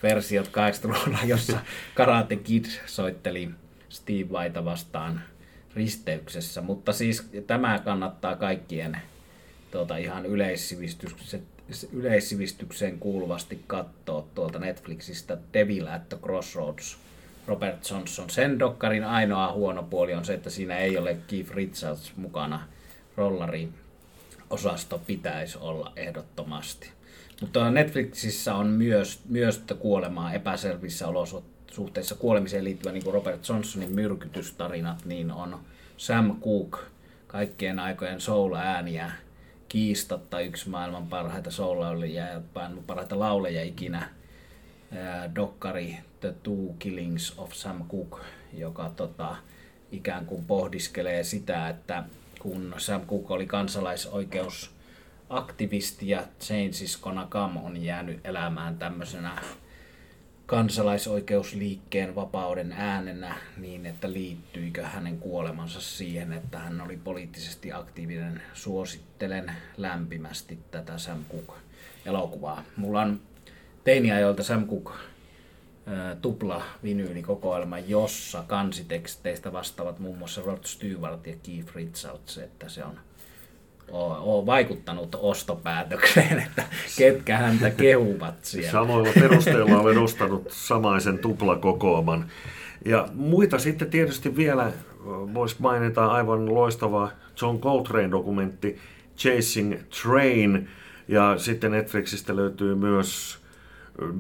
versiot 0.04 0.48
80-luvulla, 0.48 1.20
jossa 1.26 1.60
Karate 1.96 2.36
Kid 2.36 2.66
soitteli 2.86 3.50
Steve 3.90 4.32
Vaita 4.32 4.66
vastaan 4.66 5.22
risteyksessä. 5.76 6.62
Mutta 6.62 6.94
siis 6.94 7.30
tämä 7.48 7.80
kannattaa 7.80 8.36
kaikkien 8.36 8.98
tuota, 9.72 9.98
ihan 9.98 10.26
yleissivistykseen, 10.26 11.44
yleissivistykseen 11.94 13.00
kuuluvasti 13.00 13.64
katsoa 13.68 14.28
tuolta 14.36 14.60
Netflixistä 14.60 15.38
Devil 15.54 15.88
at 15.88 16.10
the 16.10 16.18
Crossroads. 16.18 16.98
Robert 17.48 17.90
Johnson. 17.90 18.30
Sen 18.30 18.60
dokkarin 18.60 19.04
ainoa 19.04 19.54
huono 19.54 19.84
puoli 19.84 20.14
on 20.14 20.26
se, 20.26 20.34
että 20.34 20.50
siinä 20.50 20.78
ei 20.78 20.98
ole 20.98 21.18
Keith 21.28 21.52
Richards 21.52 22.12
mukana 22.16 22.68
rollari 23.18 23.70
osasto 24.50 25.02
pitäisi 25.08 25.58
olla 25.62 25.94
ehdottomasti. 25.96 26.90
Mutta 27.42 27.72
Netflixissä 27.72 28.56
on 28.56 28.68
myös, 28.68 29.20
myös 29.30 29.64
kuolemaa 29.80 30.34
epäselvissä 30.34 31.08
olosuhteissa 31.08 32.16
kuolemiseen 32.16 32.64
liittyvä, 32.64 32.92
niin 32.92 33.04
kuin 33.04 33.14
Robert 33.14 33.50
Johnsonin 33.50 33.96
myrkytystarinat, 33.96 35.06
niin 35.06 35.32
on 35.32 35.60
Sam 35.98 36.42
Cooke, 36.42 36.78
kaikkien 37.28 37.80
aikojen 37.80 38.22
soul-ääniä, 38.22 39.12
kiistatta 39.70 40.40
yksi 40.40 40.70
maailman 40.70 41.08
parhaita 41.08 41.52
soul 41.52 42.04
ja 42.04 42.42
parhaita 42.88 43.20
lauleja 43.20 43.64
ikinä, 43.64 44.10
dokkari 45.36 45.98
The 46.20 46.34
Two 46.44 46.76
Killings 46.80 47.34
of 47.38 47.54
Sam 47.54 47.90
Cooke, 47.90 48.18
joka 48.54 48.92
tota, 48.96 49.36
ikään 49.92 50.26
kuin 50.26 50.46
pohdiskelee 50.46 51.24
sitä, 51.24 51.70
että 51.70 52.04
kun 52.40 52.74
Sam 52.78 53.02
Cooke 53.02 53.34
oli 53.34 53.46
kansalaisoikeusaktivisti 53.46 56.10
ja 56.10 56.24
Changes 56.42 56.98
Gonna 56.98 57.28
Come 57.30 57.60
on 57.60 57.84
jäänyt 57.84 58.20
elämään 58.24 58.78
tämmöisenä 58.78 59.42
kansalaisoikeusliikkeen 60.50 62.16
vapauden 62.16 62.72
äänenä 62.72 63.36
niin, 63.58 63.86
että 63.86 64.12
liittyykö 64.12 64.88
hänen 64.88 65.18
kuolemansa 65.18 65.82
siihen, 65.82 66.34
että 66.34 66.60
hän 66.60 66.82
oli 66.82 66.98
poliittisesti 66.98 67.72
aktiivinen. 67.72 68.42
Suosittelen 68.54 69.52
lämpimästi 69.78 70.60
tätä 70.72 70.98
Sam 70.98 71.26
Cooke-elokuvaa. 71.32 72.64
Mulla 72.76 73.02
on 73.02 73.22
teiniajoilta 73.84 74.44
Sam 74.44 74.68
Cooke 74.68 74.92
tupla 76.22 76.64
vinyylikokoelma, 76.84 77.80
jossa 77.80 78.44
kansiteksteistä 78.48 79.54
vastaavat 79.54 80.00
muun 80.00 80.18
muassa 80.18 80.42
Rod 80.42 80.64
Stewart 80.66 81.28
ja 81.28 81.36
Keith 81.44 81.76
Richards, 81.76 82.38
että 82.38 82.70
se 82.70 82.84
on 82.84 83.00
on 83.92 84.46
vaikuttanut 84.46 85.16
ostopäätökseen, 85.20 86.40
että 86.48 86.64
ketkä 86.98 87.38
häntä 87.38 87.70
kehuvat 87.70 88.36
siellä. 88.42 88.72
Samoilla 88.72 89.10
perusteilla 89.20 89.80
olen 89.80 89.98
ostanut 89.98 90.48
samaisen 90.52 91.20
tuplakokooman. 91.20 92.26
Ja 92.86 93.08
muita 93.14 93.60
sitten 93.60 93.90
tietysti 93.90 94.36
vielä 94.36 94.72
voisi 95.34 95.56
mainita 95.60 96.06
aivan 96.06 96.54
loistava 96.54 97.12
John 97.42 97.60
Coltrane-dokumentti 97.60 98.78
Chasing 99.18 99.76
Train. 100.02 100.68
Ja 101.08 101.38
sitten 101.38 101.72
Netflixistä 101.72 102.36
löytyy 102.36 102.76
myös 102.76 103.40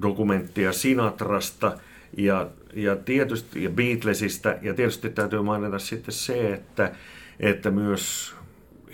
dokumenttia 0.01 0.73
Sinatrasta 0.73 1.77
ja, 2.17 2.47
ja 2.73 2.95
tietysti 2.95 3.63
ja 3.63 3.69
Beatlesista. 3.69 4.55
Ja 4.61 4.73
tietysti 4.73 5.09
täytyy 5.09 5.41
mainita 5.41 5.79
sitten 5.79 6.13
se, 6.13 6.53
että, 6.53 6.91
että 7.39 7.71
myös 7.71 8.35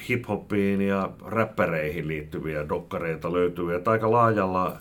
hip-hopiin 0.09 0.81
ja 0.81 1.09
räppäreihin 1.25 2.07
liittyviä 2.07 2.69
dokkareita 2.69 3.33
löytyy, 3.33 3.75
että 3.75 3.91
aika 3.91 4.12
laajalla 4.12 4.77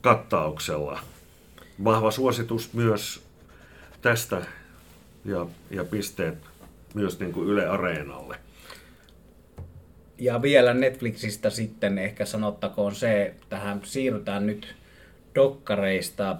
kattauksella. 0.00 1.00
Vahva 1.84 2.10
suositus 2.10 2.72
myös 2.74 3.22
tästä 4.02 4.42
ja, 5.24 5.46
ja 5.70 5.84
pisteet 5.84 6.38
myös 6.94 7.20
niin 7.20 7.32
kuin 7.32 7.48
Yle 7.48 7.66
Areenalle. 7.66 8.36
Ja 10.18 10.42
vielä 10.42 10.74
Netflixistä 10.74 11.50
sitten 11.50 11.98
ehkä 11.98 12.24
sanottakoon 12.24 12.94
se, 12.94 13.34
tähän 13.48 13.80
siirrytään 13.84 14.46
nyt 14.46 14.74
dokkareista 15.34 16.36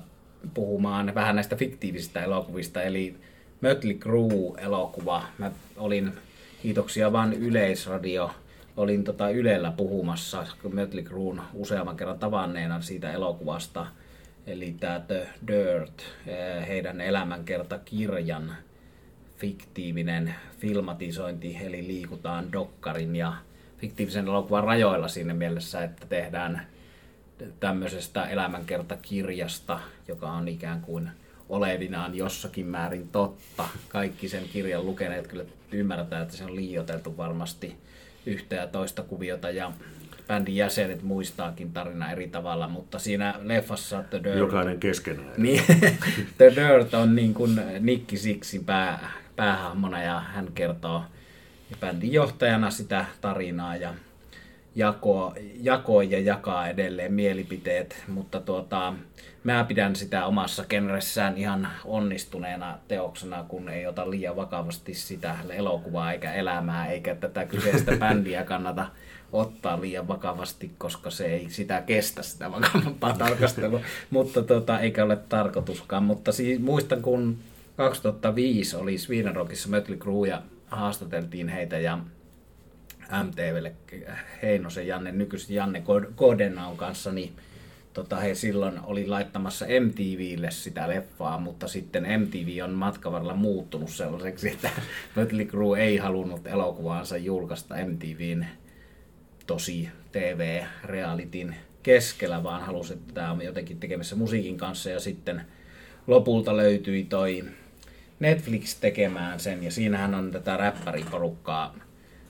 puhumaan 0.55 1.15
vähän 1.15 1.37
näistä 1.37 1.57
fiktiivisistä 1.57 2.25
elokuvista, 2.25 2.83
eli 2.83 3.15
Mötley 3.61 3.95
Crue-elokuva. 3.95 5.23
Mä 5.39 5.51
olin, 5.77 6.13
kiitoksia 6.63 7.13
vaan 7.13 7.33
Yleisradio, 7.33 8.31
olin 8.77 9.05
tota 9.05 9.31
Ylellä 9.31 9.71
puhumassa 9.71 10.47
Mötley 10.73 11.05
Cruen 11.05 11.41
useamman 11.55 11.97
kerran 11.97 12.19
tavanneena 12.19 12.81
siitä 12.81 13.13
elokuvasta, 13.13 13.87
eli 14.47 14.77
tämä 14.81 15.01
The 15.01 15.29
Dirt, 15.47 16.03
eh, 16.27 16.69
heidän 16.69 17.01
elämänkertakirjan 17.01 18.57
fiktiivinen 19.37 20.35
filmatisointi, 20.59 21.59
eli 21.63 21.87
liikutaan 21.87 22.53
dokkarin 22.53 23.17
ja 23.17 23.33
fiktiivisen 23.79 24.27
elokuvan 24.27 24.65
rajoilla 24.65 25.09
siinä 25.09 25.35
mielessä, 25.35 25.85
että 25.85 26.07
tehdään 26.07 26.67
tämmöisestä 27.61 28.25
elämänkertakirjasta, 28.25 29.81
joka 30.09 30.31
on 30.31 30.49
ikään 30.49 30.81
kuin 30.81 31.11
olevinaan 31.49 32.15
jossakin 32.15 32.67
määrin 32.67 33.09
totta. 33.09 33.69
Kaikki 33.89 34.29
sen 34.29 34.45
kirjan 34.53 34.87
lukeneet 34.87 35.27
kyllä 35.27 35.45
ymmärtää, 35.73 36.23
että 36.23 36.37
se 36.37 36.45
on 36.45 36.57
liioteltu 36.57 37.17
varmasti 37.17 37.77
yhtä 38.27 38.55
ja 38.55 38.67
toista 38.67 39.03
kuviota 39.03 39.51
ja 39.51 39.73
bändin 40.29 40.57
jäsenet 40.57 41.03
muistaakin 41.03 41.73
tarina 41.73 42.13
eri 42.13 42.29
tavalla, 42.29 42.69
mutta 42.69 42.99
siinä 42.99 43.35
leffassa 43.43 44.03
The 44.11 44.21
Dirt... 44.25 44.39
Jokainen 44.39 44.81
keskenään. 44.81 45.33
Niin, 45.37 45.63
The 46.39 46.53
Dirt 46.57 46.95
on 46.95 47.15
niin 47.15 47.35
kuin 47.35 47.61
Nicky 47.81 48.17
Sixin 48.17 48.65
pää, 48.65 49.11
päähahmona 49.37 50.03
ja 50.03 50.21
hän 50.21 50.49
kertoo 50.55 51.03
bändin 51.81 52.13
johtajana 52.13 52.71
sitä 52.71 53.05
tarinaa 53.21 53.77
ja 53.77 53.95
jako, 54.75 55.35
jakoi 55.61 56.11
ja 56.11 56.21
jakaa 56.21 56.69
edelleen 56.69 57.13
mielipiteet, 57.13 58.05
mutta 58.09 58.41
tuota, 58.41 58.95
mä 59.45 59.65
pidän 59.65 59.97
sitä 59.97 60.27
omassa 60.27 60.65
genressään 60.65 61.37
ihan 61.39 61.69
onnistuneena 61.85 62.79
teoksena, 62.89 63.45
kun 63.49 63.69
ei 63.69 63.87
ota 63.87 64.11
liian 64.11 64.37
vakavasti 64.37 64.95
sitä 64.95 65.37
elokuvaa 65.51 66.13
eikä 66.13 66.33
elämää, 66.33 66.87
eikä 66.87 67.15
tätä 67.15 67.45
kyseistä 67.45 67.97
bändiä 68.01 68.45
kannata 68.45 68.87
ottaa 69.33 69.81
liian 69.81 70.09
vakavasti, 70.09 70.71
koska 70.79 71.11
se 71.11 71.27
ei 71.27 71.51
sitä 71.51 71.83
kestä 71.83 72.23
sitä 72.23 72.53
vakavampaa 72.53 73.13
tarkastelua, 73.13 73.81
mutta 74.11 74.43
tuota, 74.43 74.81
eikä 74.81 75.05
ole 75.05 75.17
tarkoituskaan. 75.17 76.03
Mutta 76.03 76.33
siis, 76.33 76.61
muistan, 76.61 77.03
kun 77.03 77.39
2005 77.77 78.77
oli 78.77 78.99
Sweden 78.99 79.37
Rockissa 79.37 79.69
Mötley 79.69 79.99
Crue 79.99 80.29
ja 80.29 80.43
haastateltiin 80.67 81.49
heitä 81.49 81.79
ja 81.79 81.99
MTVlle 83.25 83.73
Heinosen 84.43 84.87
Janne, 84.87 85.13
nykyisen 85.13 85.57
Janne 85.57 85.83
Kodenaun 86.15 86.77
kanssa, 86.77 87.13
niin 87.13 87.33
tota, 87.99 88.17
he 88.17 88.35
silloin 88.35 88.81
oli 88.85 89.07
laittamassa 89.07 89.67
MTVlle 89.67 90.51
sitä 90.51 90.89
leffaa, 90.89 91.39
mutta 91.39 91.69
sitten 91.69 92.07
MTV 92.21 92.65
on 92.65 92.71
matkan 92.71 93.13
varrella 93.13 93.35
muuttunut 93.35 93.91
sellaiseksi, 93.91 94.49
että 94.49 94.71
Mötley 95.17 95.47
Crue 95.47 95.81
ei 95.81 95.97
halunnut 95.97 96.47
elokuvaansa 96.47 97.17
julkaista 97.17 97.75
MTVn 97.75 98.47
tosi 99.47 99.89
TV-realitin 100.13 101.55
keskellä, 101.83 102.43
vaan 102.43 102.63
halusi, 102.63 102.93
että 102.93 103.15
tämä 103.15 103.33
on 103.33 103.43
jotenkin 103.43 103.81
tekemässä 103.81 104.17
musiikin 104.17 104.59
kanssa. 104.59 104.91
Ja 104.91 105.01
sitten 105.01 105.43
lopulta 106.07 106.57
löytyi 106.57 107.05
toi 107.05 107.45
Netflix 108.21 108.75
tekemään 108.81 109.41
sen 109.41 109.63
ja 109.63 109.71
siinähän 109.71 110.15
on 110.15 110.31
tätä 110.31 110.57
räppäriporukkaa 110.57 111.75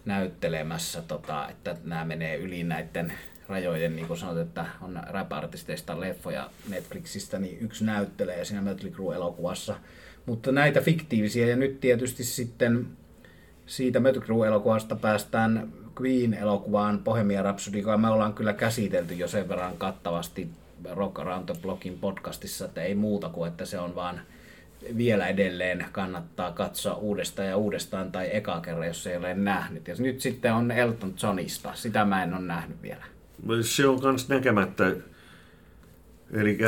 näyttelemässä, 0.04 1.02
tota, 1.02 1.48
että 1.48 1.76
nämä 1.84 2.04
menee 2.04 2.36
yli 2.36 2.64
näiden 2.64 3.12
rajojen, 3.48 3.96
niin 3.96 4.06
kuin 4.06 4.18
sanot, 4.18 4.38
että 4.38 4.66
on 4.82 5.00
rap-artisteista 5.06 6.00
leffoja 6.00 6.50
Netflixistä, 6.68 7.38
niin 7.38 7.58
yksi 7.60 7.84
näyttelee 7.84 8.44
siinä 8.44 8.62
Mötley 8.62 8.92
Crue-elokuvassa. 8.92 9.76
Mutta 10.26 10.52
näitä 10.52 10.80
fiktiivisiä, 10.80 11.46
ja 11.46 11.56
nyt 11.56 11.80
tietysti 11.80 12.24
sitten 12.24 12.86
siitä 13.66 14.00
Mötley 14.00 14.24
Crue-elokuvasta 14.24 14.96
päästään 14.96 15.72
Queen-elokuvaan 16.00 16.98
Bohemian 16.98 17.44
Rhapsody, 17.44 17.78
joka 17.78 17.96
me 17.96 18.08
ollaan 18.08 18.34
kyllä 18.34 18.52
käsitelty 18.52 19.14
jo 19.14 19.28
sen 19.28 19.48
verran 19.48 19.78
kattavasti 19.78 20.48
Rock 20.90 21.18
Around 21.18 21.44
the 21.44 21.62
Blockin 21.62 21.98
podcastissa, 21.98 22.64
että 22.64 22.82
ei 22.82 22.94
muuta 22.94 23.28
kuin, 23.28 23.48
että 23.48 23.64
se 23.64 23.78
on 23.78 23.94
vaan 23.94 24.20
vielä 24.96 25.26
edelleen 25.26 25.86
kannattaa 25.92 26.52
katsoa 26.52 26.94
uudestaan 26.94 27.48
ja 27.48 27.56
uudestaan 27.56 28.12
tai 28.12 28.28
eka 28.32 28.60
kerran, 28.60 28.86
jos 28.86 29.06
ei 29.06 29.16
ole 29.16 29.34
nähnyt. 29.34 29.88
Ja 29.88 29.94
nyt 29.98 30.20
sitten 30.20 30.52
on 30.52 30.70
Elton 30.70 31.14
Johnista, 31.22 31.74
sitä 31.74 32.04
mä 32.04 32.22
en 32.22 32.34
ole 32.34 32.42
nähnyt 32.42 32.82
vielä. 32.82 33.04
Se 33.60 33.86
on 33.86 33.98
myös 34.02 34.28
näkemättä, 34.28 34.96
eli 36.32 36.58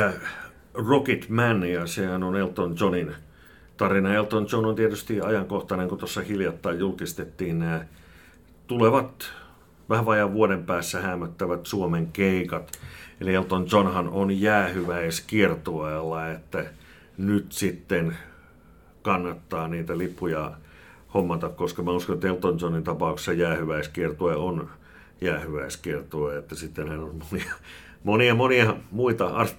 Rocket 0.73 1.29
Man, 1.29 1.63
ja 1.63 1.87
sehän 1.87 2.23
on 2.23 2.35
Elton 2.35 2.75
Johnin 2.79 3.15
tarina. 3.77 4.13
Elton 4.13 4.47
John 4.51 4.65
on 4.65 4.75
tietysti 4.75 5.21
ajankohtainen, 5.21 5.87
kun 5.89 5.97
tuossa 5.97 6.21
hiljattain 6.21 6.79
julkistettiin 6.79 7.59
nämä 7.59 7.85
tulevat 8.67 9.33
vähän 9.89 10.05
vajaan 10.05 10.33
vuoden 10.33 10.63
päässä 10.63 11.01
hämöttävät 11.01 11.65
Suomen 11.65 12.07
keikat. 12.07 12.71
Eli 13.21 13.33
Elton 13.33 13.67
Johnhan 13.71 14.09
on 14.09 14.41
jäähyväiskiertueella, 14.41 16.29
että 16.29 16.65
nyt 17.17 17.51
sitten 17.51 18.17
kannattaa 19.01 19.67
niitä 19.67 19.97
lippuja 19.97 20.51
hommata, 21.13 21.49
koska 21.49 21.83
mä 21.83 21.91
uskon, 21.91 22.13
että 22.13 22.27
Elton 22.27 22.57
Johnin 22.61 22.83
tapauksessa 22.83 23.33
jäähyväiskiertue 23.33 24.35
on 24.35 24.69
jäähyväiskiertue, 25.21 26.37
että 26.37 26.55
sitten 26.55 26.87
hän 26.87 26.99
on 26.99 27.23
monia, 27.31 27.53
monia, 28.03 28.35
monia 28.35 28.75
muita 28.91 29.27
art... 29.27 29.55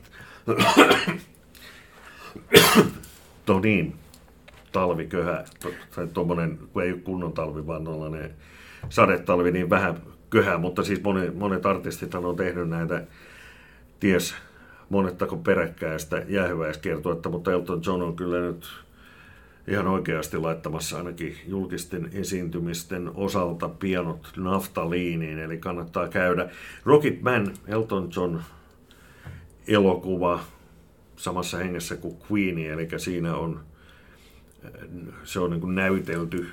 no 3.48 3.60
niin, 3.60 3.94
talviköhä, 4.72 5.44
tai 5.96 6.06
tuommoinen, 6.06 6.58
kun 6.72 6.82
ei 6.82 6.92
ole 6.92 7.00
kunnon 7.00 7.32
talvi, 7.32 7.66
vaan 7.66 7.84
tuollainen 7.84 8.34
sadetalvi, 8.88 9.50
niin 9.50 9.70
vähän 9.70 10.02
köhä, 10.30 10.58
mutta 10.58 10.82
siis 10.82 11.02
monet, 11.02 11.38
monet 11.38 11.66
artistit 11.66 12.14
on 12.14 12.36
tehnyt 12.36 12.68
näitä, 12.68 13.04
ties 14.00 14.34
monettako 14.88 15.36
peräkkäistä 15.36 16.24
jäähyväiskiertuetta, 16.28 17.28
mutta 17.28 17.52
Elton 17.52 17.82
John 17.86 18.02
on 18.02 18.16
kyllä 18.16 18.40
nyt 18.40 18.66
ihan 19.68 19.86
oikeasti 19.86 20.36
laittamassa 20.36 20.96
ainakin 20.96 21.36
julkisten 21.46 22.10
esiintymisten 22.12 23.10
osalta 23.14 23.68
pianot 23.68 24.32
naftaliiniin, 24.36 25.38
eli 25.38 25.58
kannattaa 25.58 26.08
käydä. 26.08 26.50
Rocket 26.84 27.22
Man, 27.22 27.52
Elton 27.66 28.10
John 28.16 28.40
elokuva 29.68 30.40
samassa 31.16 31.58
hengessä 31.58 31.96
kuin 31.96 32.16
Queen, 32.30 32.58
eli 32.58 32.88
siinä 32.96 33.36
on 33.36 33.60
se 35.24 35.40
on 35.40 35.50
niin 35.50 35.74
näytelty, 35.74 36.48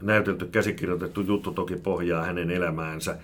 näytelty, 0.00 0.46
käsikirjoitettu 0.46 1.20
juttu 1.20 1.52
toki 1.52 1.76
pohjaa 1.76 2.24
hänen 2.24 2.50
elämäänsä, 2.50 3.18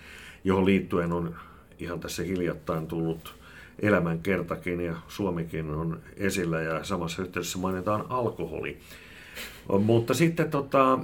johon 0.44 0.64
liittyen 0.64 1.12
on 1.12 1.34
ihan 1.78 2.00
tässä 2.00 2.22
hiljattain 2.22 2.86
tullut 2.86 3.41
elämän 3.82 4.18
kertakin 4.18 4.80
ja 4.80 4.94
Suomikin 5.08 5.70
on 5.70 6.00
esillä 6.16 6.60
ja 6.60 6.84
samassa 6.84 7.22
yhteydessä 7.22 7.58
mainitaan 7.58 8.04
alkoholi. 8.08 8.78
Mutta 9.78 10.14
sitten 10.14 10.50
tota, 10.50 10.98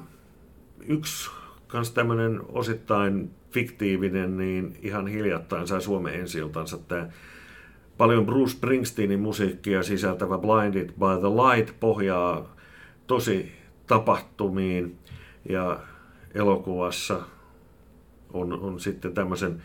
yksi 0.86 1.30
kans 1.66 1.90
tämmöinen 1.90 2.40
osittain 2.48 3.30
fiktiivinen, 3.50 4.36
niin 4.36 4.78
ihan 4.82 5.06
hiljattain 5.06 5.66
sai 5.66 5.82
Suomen 5.82 6.14
ensi 6.14 6.38
tämä 6.88 7.08
paljon 7.96 8.26
Bruce 8.26 8.52
Springsteenin 8.52 9.20
musiikkia 9.20 9.82
sisältävä 9.82 10.38
Blinded 10.38 10.86
by 10.86 11.20
the 11.20 11.28
Light 11.28 11.80
pohjaa 11.80 12.56
tosi 13.06 13.52
tapahtumiin 13.86 14.98
ja 15.48 15.80
elokuvassa 16.34 17.20
on, 18.32 18.52
on 18.52 18.80
sitten 18.80 19.14
tämmöisen 19.14 19.62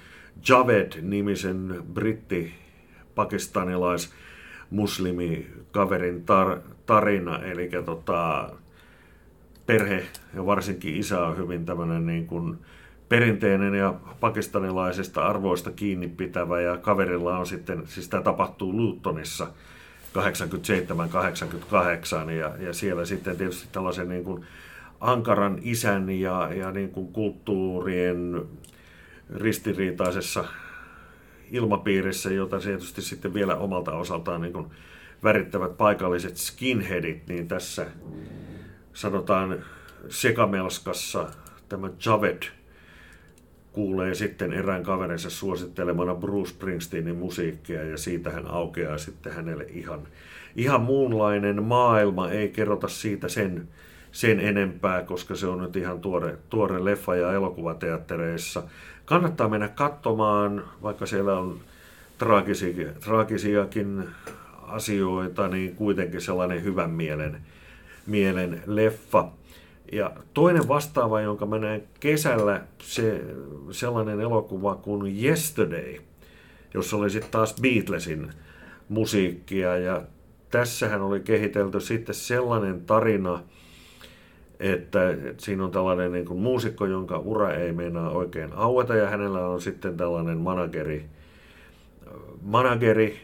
Javed-nimisen 0.50 1.84
britti 1.94 2.63
pakistanilais 3.16 4.14
muslimikaverin 4.70 6.26
tar, 6.26 6.60
tarina, 6.86 7.40
eli 7.40 7.70
tota, 7.86 8.50
perhe 9.66 10.04
ja 10.36 10.46
varsinkin 10.46 10.96
isä 10.96 11.26
on 11.26 11.38
hyvin 11.38 11.66
tämmöinen 11.66 12.06
niin 12.06 12.28
kuin 12.28 12.58
perinteinen 13.10 13.76
ja 13.76 13.94
pakistanilaisista 14.20 15.28
arvoista 15.28 15.72
kiinni 15.72 16.08
pitävä. 16.08 16.62
Ja 16.62 16.78
kaverilla 16.78 17.38
on 17.38 17.48
sitten, 17.48 17.84
siis 17.88 18.10
tämä 18.10 18.24
tapahtuu 18.24 18.78
Lutonissa 18.78 19.48
87-88 22.28 22.32
ja, 22.32 22.52
ja 22.60 22.74
siellä 22.74 23.06
sitten 23.06 23.38
tietysti 23.38 23.68
tällaisen 23.72 24.10
niin 24.10 24.24
kuin 24.24 24.46
ankaran 25.00 25.60
isän 25.62 26.10
ja, 26.10 26.54
ja 26.54 26.72
niin 26.72 26.90
kuin 26.90 27.08
kulttuurien 27.08 28.42
ristiriitaisessa 29.36 30.46
ilmapiirissä, 31.54 32.34
jota 32.34 32.60
tietysti 32.60 33.02
sitten 33.02 33.34
vielä 33.34 33.56
omalta 33.56 33.92
osaltaan 33.92 34.42
niin 34.42 34.54
kuin 34.54 34.68
värittävät 35.24 35.78
paikalliset 35.78 36.38
skinheadit, 36.38 37.28
niin 37.28 37.48
tässä 37.48 37.86
sanotaan 38.94 39.64
sekamelskassa 40.10 41.30
tämä 41.70 41.90
Javed 42.06 42.44
kuulee 43.72 44.16
sitten 44.16 44.54
erään 44.54 44.84
kaverinsa 44.84 45.30
suosittelemana 45.30 46.16
Bruce 46.16 46.50
Springsteenin 46.50 47.16
musiikkia 47.16 47.84
ja 47.84 47.98
siitä 47.98 48.30
hän 48.30 48.48
aukeaa 48.48 48.98
sitten 48.98 49.34
hänelle 49.34 49.66
ihan, 49.70 50.00
ihan 50.56 50.82
muunlainen 50.82 51.64
maailma. 51.64 52.30
Ei 52.30 52.50
kerrota 52.50 52.88
siitä 52.88 53.28
sen, 53.28 53.68
sen 54.12 54.40
enempää, 54.40 55.02
koska 55.02 55.36
se 55.36 55.48
on 55.48 55.62
nyt 55.62 55.76
ihan 55.76 56.02
tuore, 56.02 56.38
tuore 56.50 56.86
leffa 56.86 57.16
ja 57.16 57.34
elokuvateattereissa 57.34 58.64
kannattaa 59.06 59.50
mennä 59.50 59.68
katsomaan, 59.68 60.64
vaikka 60.82 61.06
siellä 61.06 61.40
on 61.40 61.60
traagisia, 62.18 62.90
traagisiakin 63.04 64.04
asioita, 64.62 65.48
niin 65.48 65.76
kuitenkin 65.76 66.22
sellainen 66.22 66.64
hyvän 66.64 66.90
mielen, 66.90 67.38
mielen 68.08 68.64
leffa. 68.66 69.28
Ja 69.92 70.12
toinen 70.34 70.68
vastaava, 70.68 71.22
jonka 71.22 71.46
mä 71.46 71.60
näen 71.60 71.84
kesällä, 72.00 72.62
se 72.80 73.22
sellainen 73.72 74.22
elokuva 74.22 74.76
kuin 74.76 75.24
Yesterday, 75.24 75.96
jossa 76.74 76.98
oli 76.98 77.10
sitten 77.10 77.32
taas 77.32 77.56
Beatlesin 77.62 78.34
musiikkia. 78.90 79.78
Ja 79.78 80.02
tässähän 80.50 81.02
oli 81.02 81.20
kehitelty 81.20 81.80
sitten 81.80 82.16
sellainen 82.16 82.82
tarina, 82.82 83.44
että, 84.60 85.00
siinä 85.38 85.64
on 85.64 85.72
tällainen 85.72 86.12
niin 86.12 86.26
kuin 86.26 86.40
muusikko, 86.40 86.86
jonka 86.86 87.18
ura 87.18 87.54
ei 87.54 87.72
meinaa 87.72 88.10
oikein 88.10 88.54
aueta 88.54 88.96
ja 88.96 89.10
hänellä 89.10 89.48
on 89.48 89.62
sitten 89.62 89.98
tällainen 89.98 90.38
manageri, 90.38 91.06
manageri 92.42 93.18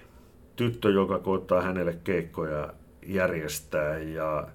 tyttö, 0.56 0.89
joka 0.89 1.20
koittaa 1.20 1.62
hänelle 1.62 1.98
keikkoja 2.04 2.74
järjestää 3.06 3.98
ja 3.98 4.48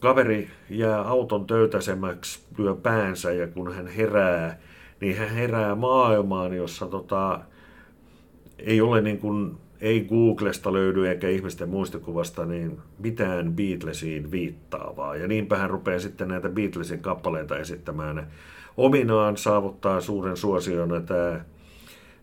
kaveri 0.00 0.48
jää 0.70 1.00
auton 1.00 1.46
töytäsemäksi, 1.46 2.46
lyö 2.58 2.74
päänsä 2.74 3.32
ja 3.32 3.46
kun 3.46 3.74
hän 3.74 3.86
herää, 3.86 4.58
niin 5.00 5.16
hän 5.16 5.28
herää 5.28 5.74
maailmaan, 5.74 6.56
jossa 6.56 6.86
tota, 6.86 7.40
ei 8.58 8.80
ole 8.80 9.00
niin 9.00 9.18
kuin 9.18 9.56
ei 9.80 10.00
Googlesta 10.00 10.72
löydy 10.72 11.08
eikä 11.08 11.28
ihmisten 11.28 11.68
muistikuvasta 11.68 12.46
niin 12.46 12.78
mitään 12.98 13.52
Beatlesiin 13.52 14.30
viittaavaa. 14.30 15.16
Ja 15.16 15.28
niinpä 15.28 15.58
hän 15.58 15.70
rupeaa 15.70 15.98
sitten 15.98 16.28
näitä 16.28 16.48
Beatlesin 16.48 17.00
kappaleita 17.00 17.58
esittämään. 17.58 18.26
Ominaan 18.76 19.36
saavuttaa 19.36 20.00
suuren 20.00 20.36
suosion. 20.36 21.06
Tämä 21.06 21.40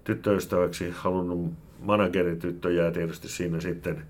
tyttöystäväksi 0.04 0.90
halunnut 0.96 1.54
managerityttö 1.80 2.72
jää 2.74 2.92
tietysti 2.92 3.28
siinä 3.28 3.60
sitten 3.60 4.04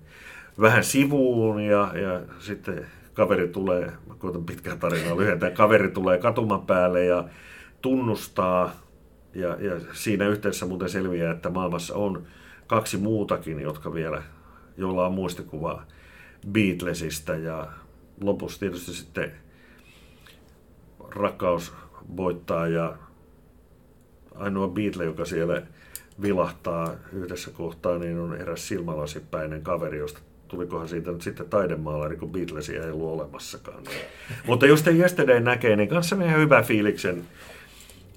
vähän 0.60 0.84
sivuun 0.84 1.60
ja, 1.60 1.92
ja 1.94 2.20
sitten 2.38 2.86
kaveri 3.14 3.48
tulee, 3.48 3.92
mä 4.08 4.14
koitan 4.18 4.44
pitkää 4.44 4.76
tarinaa 4.76 5.16
lyhentää, 5.16 5.50
kaveri 5.50 5.90
tulee 5.90 6.18
katuman 6.18 6.66
päälle 6.66 7.04
ja 7.04 7.24
tunnustaa, 7.82 8.72
ja, 9.34 9.48
ja 9.60 9.80
siinä 9.92 10.28
yhteydessä 10.28 10.66
muuten 10.66 10.88
selviää, 10.88 11.32
että 11.32 11.50
maailmassa 11.50 11.94
on 11.94 12.22
kaksi 12.72 12.96
muutakin, 12.96 13.60
jotka 13.60 13.94
vielä, 13.94 14.22
joilla 14.76 15.06
on 15.06 15.14
muistikuva 15.14 15.82
Beatlesista, 16.52 17.34
ja 17.34 17.68
lopussa 18.20 18.60
tietysti 18.60 18.92
sitten 18.92 19.32
rakkaus 21.10 21.72
voittaa, 22.16 22.68
ja 22.68 22.96
ainoa 24.34 24.68
Beatle, 24.68 25.04
joka 25.04 25.24
siellä 25.24 25.62
vilahtaa 26.22 26.94
yhdessä 27.12 27.50
kohtaa, 27.50 27.98
niin 27.98 28.18
on 28.18 28.36
eräs 28.36 28.68
silmälasipäinen 28.68 29.62
kaveri, 29.62 29.98
josta 29.98 30.20
tulikohan 30.48 30.88
siitä 30.88 31.12
nyt 31.12 31.22
sitten 31.22 31.48
taidemaalari, 31.48 32.16
kun 32.16 32.32
Beatlesia 32.32 32.84
ei 32.84 32.90
ollut 32.90 33.20
olemassakaan. 33.20 33.82
Mutta 34.46 34.66
jos 34.66 34.82
te 34.82 34.90
Yesterday 34.90 35.40
näkee, 35.40 35.76
niin 35.76 35.88
kanssa 35.88 36.16
ihan 36.16 36.40
hyvä 36.40 36.62
fiiliksen 36.62 37.24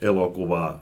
elokuva. 0.02 0.80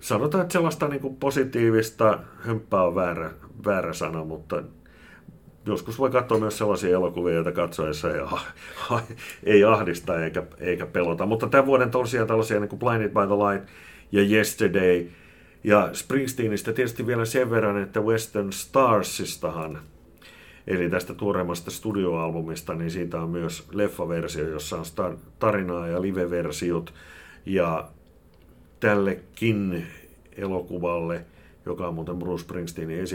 Sanotaan, 0.00 0.42
että 0.42 0.52
sellaista 0.52 0.88
niin 0.88 1.00
kuin 1.00 1.16
positiivista, 1.16 2.18
hömppää 2.40 2.82
on 2.82 2.94
väärä, 2.94 3.30
väärä 3.64 3.92
sana, 3.92 4.24
mutta 4.24 4.62
joskus 5.66 5.98
voi 5.98 6.10
katsoa 6.10 6.38
myös 6.38 6.58
sellaisia 6.58 6.90
elokuvia, 6.90 7.34
joita 7.34 7.52
katsoessa 7.52 8.10
ei, 8.14 8.20
ei 9.42 9.64
ahdista 9.64 10.24
eikä, 10.24 10.42
eikä 10.58 10.86
pelota. 10.86 11.26
Mutta 11.26 11.46
tämän 11.46 11.66
vuoden 11.66 11.90
tosiaan 11.90 12.28
tällaisia 12.28 12.60
niin 12.60 12.68
kuin 12.68 12.80
Blinded 12.80 13.08
by 13.08 13.26
the 13.26 13.34
Light 13.34 13.68
ja 14.12 14.22
Yesterday– 14.22 15.06
ja 15.64 15.90
Springsteenistä 15.92 16.72
tietysti 16.72 17.06
vielä 17.06 17.24
sen 17.24 17.50
verran, 17.50 17.82
että 17.82 18.00
Western 18.00 18.52
Starsistahan, 18.52 19.78
eli 20.66 20.90
tästä 20.90 21.14
tuoreimmasta 21.14 21.70
studioalbumista, 21.70 22.74
niin 22.74 22.90
siitä 22.90 23.20
on 23.20 23.30
myös 23.30 23.68
leffaversio, 23.72 24.48
jossa 24.48 24.76
on 24.76 25.18
tarinaa 25.38 25.88
ja 25.88 26.02
live-versiot. 26.02 26.94
Ja 27.46 27.88
tällekin 28.80 29.86
elokuvalle, 30.36 31.24
joka 31.66 31.88
on 31.88 31.94
muuten 31.94 32.18
Bruce 32.18 32.42
Springsteenin 32.42 33.06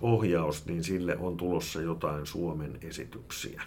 ohjaus, 0.00 0.66
niin 0.66 0.84
sille 0.84 1.16
on 1.16 1.36
tulossa 1.36 1.80
jotain 1.80 2.26
Suomen 2.26 2.78
esityksiä. 2.82 3.62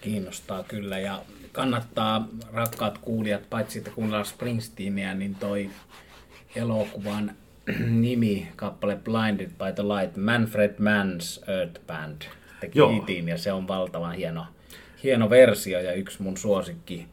Kiinnostaa 0.00 0.62
kyllä 0.62 0.98
ja 0.98 1.22
kannattaa 1.52 2.28
rakkaat 2.52 2.98
kuulijat, 2.98 3.50
paitsi 3.50 3.78
että 3.78 3.90
kuunnellaan 3.90 4.26
Springsteenia, 4.26 5.14
niin 5.14 5.34
toi 5.34 5.70
elokuvan 6.56 7.32
nimi, 8.04 8.48
kappale 8.56 8.96
Blinded 8.96 9.50
by 9.50 9.72
the 9.74 9.82
Light, 9.82 10.16
Manfred 10.16 10.74
Mann's 10.74 11.50
Earth 11.50 11.80
Band 11.86 12.22
teki 12.60 12.78
itin, 12.96 13.28
ja 13.28 13.38
se 13.38 13.52
on 13.52 13.68
valtavan 13.68 14.14
hieno, 14.14 14.46
hieno 15.02 15.30
versio 15.30 15.80
ja 15.80 15.92
yksi 15.92 16.22
mun 16.22 16.36
suosikki 16.36 17.06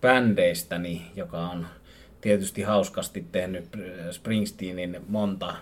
bändeistäni, 0.00 1.10
joka 1.16 1.38
on 1.38 1.66
tietysti 2.22 2.62
hauskasti 2.62 3.24
tehnyt 3.32 3.64
Springsteenin 4.10 5.00
monta 5.08 5.54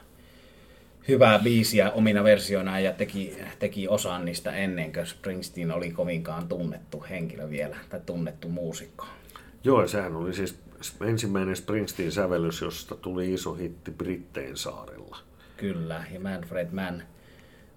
hyvää 1.09 1.39
biisiä 1.39 1.91
omina 1.91 2.25
versioinaan 2.25 2.85
ja 2.85 2.93
teki, 2.93 3.37
teki 3.59 3.89
osan 3.89 4.25
niistä 4.25 4.53
ennen 4.53 4.93
kuin 4.93 5.07
Springsteen 5.07 5.73
oli 5.73 5.91
kovinkaan 5.91 6.49
tunnettu 6.49 7.05
henkilö 7.11 7.51
vielä 7.51 7.77
tai 7.89 8.01
tunnettu 8.07 8.49
muusikko. 8.49 9.07
Joo, 9.65 9.89
sehän 9.89 10.17
oli 10.17 10.35
siis 10.35 10.59
ensimmäinen 11.07 11.57
Springsteen-sävellys, 11.57 12.61
josta 12.61 12.95
tuli 12.95 13.35
iso 13.35 13.55
hitti 13.55 13.91
Brittein 13.91 14.57
saarella. 14.57 15.19
Kyllä, 15.57 16.05
ja 16.13 16.21
Manfred 16.21 16.69
Mann 16.73 17.03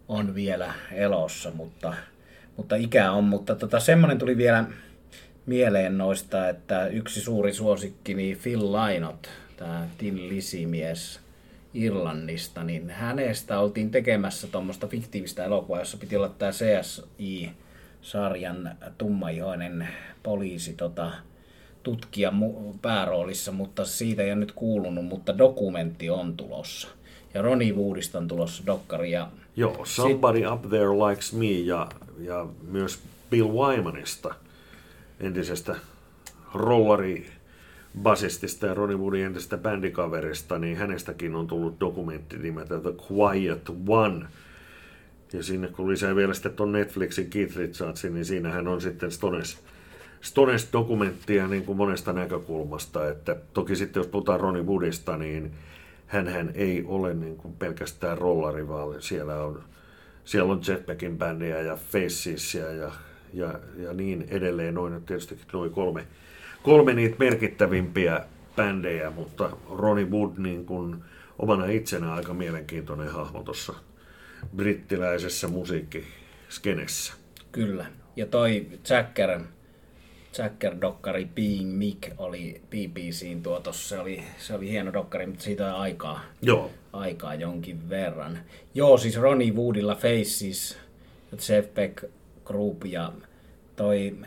on 0.08 0.36
vielä 0.36 0.74
elossa, 0.92 1.52
mutta, 1.52 1.94
mutta 2.58 2.76
ikä 2.76 3.12
on. 3.12 3.24
Mutta 3.24 3.56
tota, 3.56 3.80
semmoinen 3.80 4.18
tuli 4.18 4.38
vielä 4.38 4.66
mieleen 5.46 5.98
noista, 5.98 6.50
että 6.50 6.88
yksi 6.88 7.22
suuri 7.22 7.54
suosikki, 7.54 8.14
niin 8.14 8.38
Phil 8.44 8.72
Lynott, 8.72 9.28
tämä 9.58 9.88
Tin 9.98 10.30
Lisimies 10.30 11.20
Irlannista, 11.74 12.64
niin 12.64 12.90
hänestä 12.90 13.60
oltiin 13.60 13.92
tekemässä 13.92 14.48
tuommoista 14.48 14.88
fiktiivistä 14.88 15.46
elokuvaa, 15.46 15.82
jossa 15.82 15.98
piti 15.98 16.16
olla 16.16 16.30
tämä 16.30 16.52
CSI-sarjan 16.52 17.58
tummaihoinen 18.98 19.88
poliisi, 20.24 20.74
tota, 20.74 21.12
tutkija 21.84 22.34
pääroolissa, 22.82 23.52
mutta 23.52 23.86
siitä 23.86 24.24
ei 24.24 24.32
ole 24.32 24.40
nyt 24.40 24.52
kuulunut, 24.52 25.06
mutta 25.06 25.38
dokumentti 25.38 26.10
on 26.10 26.38
tulossa. 26.38 26.88
Ja 27.34 27.42
Ronnie 27.42 27.74
Woodista 27.74 28.18
on 28.18 28.28
tulossa 28.28 28.66
dokkari. 28.66 29.12
Ja 29.12 29.32
Joo, 29.56 29.86
Somebody 29.86 30.40
sit... 30.40 30.48
Up 30.48 30.62
There 30.70 30.90
Likes 30.90 31.34
Me 31.34 31.46
ja, 31.46 31.90
ja 32.20 32.48
myös 32.68 33.00
Bill 33.30 33.48
Wymanista, 33.48 34.36
entisestä 35.20 35.76
rollari 36.54 37.32
basistista 38.02 38.68
ja 38.68 38.74
Ronnie 38.74 38.98
Woodin 38.98 39.26
entisestä 39.26 39.58
bändikaverista, 39.58 40.60
niin 40.60 40.78
hänestäkin 40.78 41.36
on 41.36 41.48
tullut 41.48 41.80
dokumentti 41.80 42.38
nimeltä 42.38 42.80
The 42.80 42.94
Quiet 43.12 43.70
One. 43.88 44.26
Ja 45.34 45.44
sinne 45.44 45.68
kun 45.68 45.90
lisää 45.90 46.16
vielä 46.16 46.34
sitten 46.34 46.54
tuon 46.54 46.72
Netflixin 46.72 47.30
Keith 47.30 47.58
Richardsin, 47.58 48.14
niin 48.14 48.26
siinähän 48.26 48.68
on 48.68 48.82
sitten 48.82 49.12
Stones 49.12 49.58
Stones-dokumenttia 50.22 51.48
niin 51.48 51.66
kuin 51.66 51.78
monesta 51.78 52.14
näkökulmasta. 52.14 53.10
Että 53.10 53.36
toki 53.54 53.76
sitten 53.76 54.00
jos 54.00 54.08
puhutaan 54.08 54.40
Ronnie 54.40 54.64
Woodista, 54.64 55.18
niin 55.18 55.54
hän 56.08 56.52
ei 56.56 56.84
ole 56.88 57.14
niin 57.14 57.38
kuin 57.38 57.54
pelkästään 57.54 58.18
rollari, 58.18 58.68
vaan 58.68 59.02
siellä 59.02 59.44
on, 59.44 59.64
siellä 60.26 60.52
on 60.52 60.62
Jetpackin 60.68 61.18
bändiä 61.18 61.62
ja 61.62 61.76
Facesia 61.76 62.72
ja, 62.72 62.92
ja, 63.34 63.60
ja 63.78 63.94
niin 63.94 64.26
edelleen. 64.30 64.74
Noin 64.74 65.04
tietysti 65.06 65.38
noin 65.54 65.72
kolme, 65.72 66.08
kolme 66.64 66.94
niitä 66.94 67.16
merkittävimpiä 67.20 68.22
bändejä, 68.56 69.10
mutta 69.10 69.50
Ronnie 69.70 70.06
Wood 70.06 70.32
niin 70.38 70.66
kuin 70.66 71.04
omana 71.40 71.66
itsenä 71.66 72.14
aika 72.14 72.34
mielenkiintoinen 72.34 73.12
hahmo 73.12 73.44
tuossa 73.44 73.74
brittiläisessä 74.56 75.48
musiikkiskenessä. 75.48 77.14
Kyllä. 77.52 77.86
Ja 78.16 78.26
toi 78.26 78.68
Jacker 78.90 79.40
Jacker-dokkari 80.38 81.26
Being 81.36 81.78
Mick 81.78 82.12
oli 82.18 82.62
BBCin 82.70 83.44
tuotossa. 83.44 83.90
Se 83.90 84.00
oli, 84.00 84.24
se 84.38 84.54
oli 84.54 84.70
hieno 84.70 84.94
dokkari, 84.94 85.26
mutta 85.26 85.44
siitä 85.44 85.76
on 85.76 85.82
aikaa, 85.82 86.22
Joo. 86.42 86.72
aikaa 86.94 87.36
jonkin 87.36 87.90
verran. 87.90 88.40
Joo, 88.74 88.98
siis 88.98 89.18
Ronnie 89.18 89.52
Woodilla 89.52 89.96
Faces, 89.96 90.78
Jeff 91.50 91.74
Beck 91.74 92.04
Group 92.46 92.86
ja 92.86 93.14
toi 93.76 94.18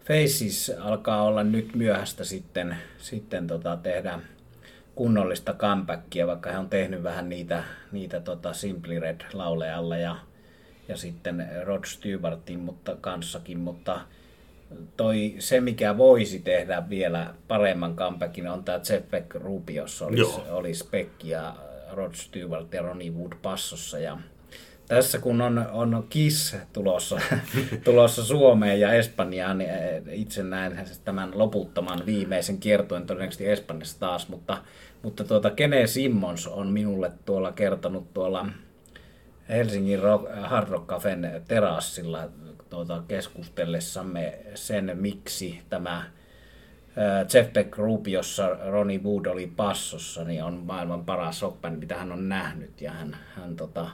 Faces 0.00 0.72
alkaa 0.80 1.22
olla 1.22 1.44
nyt 1.44 1.74
myöhäistä 1.74 2.24
sitten, 2.24 2.76
sitten 2.98 3.46
tota 3.46 3.76
tehdä 3.76 4.20
kunnollista 4.94 5.54
comebackia, 5.54 6.26
vaikka 6.26 6.50
he 6.50 6.58
on 6.58 6.68
tehnyt 6.68 7.02
vähän 7.02 7.28
niitä, 7.28 7.64
niitä 7.92 8.20
tota 8.20 8.52
Simply 8.52 9.00
Red 9.00 9.20
laulealla 9.32 9.96
ja, 9.96 10.16
ja 10.88 10.96
sitten 10.96 11.48
Rod 11.64 11.84
Stewartin 11.84 12.58
mutta, 12.60 12.96
kanssakin, 13.00 13.58
mutta 13.58 14.00
toi, 14.96 15.34
se, 15.38 15.60
mikä 15.60 15.98
voisi 15.98 16.38
tehdä 16.38 16.82
vielä 16.88 17.34
paremman 17.48 17.96
comebackin, 17.96 18.48
on 18.48 18.64
tämä 18.64 18.80
Jeff 18.90 19.10
Beck 19.10 19.34
Rubiossa 19.34 20.06
olisi, 20.06 20.40
olisi 20.50 20.88
Beck 20.90 21.24
ja 21.24 21.56
Rod 21.92 22.14
Stewart 22.14 22.74
ja 22.74 22.82
Ronnie 22.82 23.10
Wood 23.10 23.32
passossa. 23.42 23.98
Ja 23.98 24.18
tässä 24.90 25.18
kun 25.18 25.40
on, 25.40 25.66
on 25.72 26.06
Kiss 26.08 26.56
tulossa, 26.72 27.20
tulossa 27.84 28.24
Suomeen 28.24 28.80
ja 28.80 28.92
Espanjaan, 28.92 29.58
niin 29.58 29.70
eh, 29.70 30.02
itse 30.12 30.42
näen 30.42 30.86
tämän 31.04 31.30
loputtoman 31.34 32.06
viimeisen 32.06 32.58
kiertuen 32.58 33.06
todennäköisesti 33.06 33.48
Espanjassa 33.48 34.00
taas, 34.00 34.28
mutta, 34.28 34.62
mutta 35.02 35.24
tuota, 35.24 35.50
Kene 35.50 35.86
Simmons 35.86 36.46
on 36.46 36.66
minulle 36.66 37.12
tuolla 37.24 37.52
kertonut 37.52 38.14
tuolla 38.14 38.48
Helsingin 39.48 39.98
Rock, 39.98 40.24
Hard 40.42 40.68
Rock 40.68 40.86
Cafen 40.86 41.42
terassilla 41.48 42.28
tuota, 42.70 43.02
keskustellessamme 43.08 44.38
sen, 44.54 44.92
miksi 44.94 45.62
tämä 45.68 46.04
Jeff 47.34 47.52
Beck 47.52 47.70
Group, 47.70 48.08
jossa 48.08 48.48
Ronnie 48.48 49.00
Wood 49.02 49.26
oli 49.26 49.52
passossa, 49.56 50.24
niin 50.24 50.44
on 50.44 50.54
maailman 50.54 51.04
paras 51.04 51.42
rockband, 51.42 51.76
mitä 51.76 51.96
hän 51.96 52.12
on 52.12 52.28
nähnyt. 52.28 52.80
Ja 52.80 52.92
hän, 52.92 53.16
hän 53.36 53.56
tota, 53.56 53.90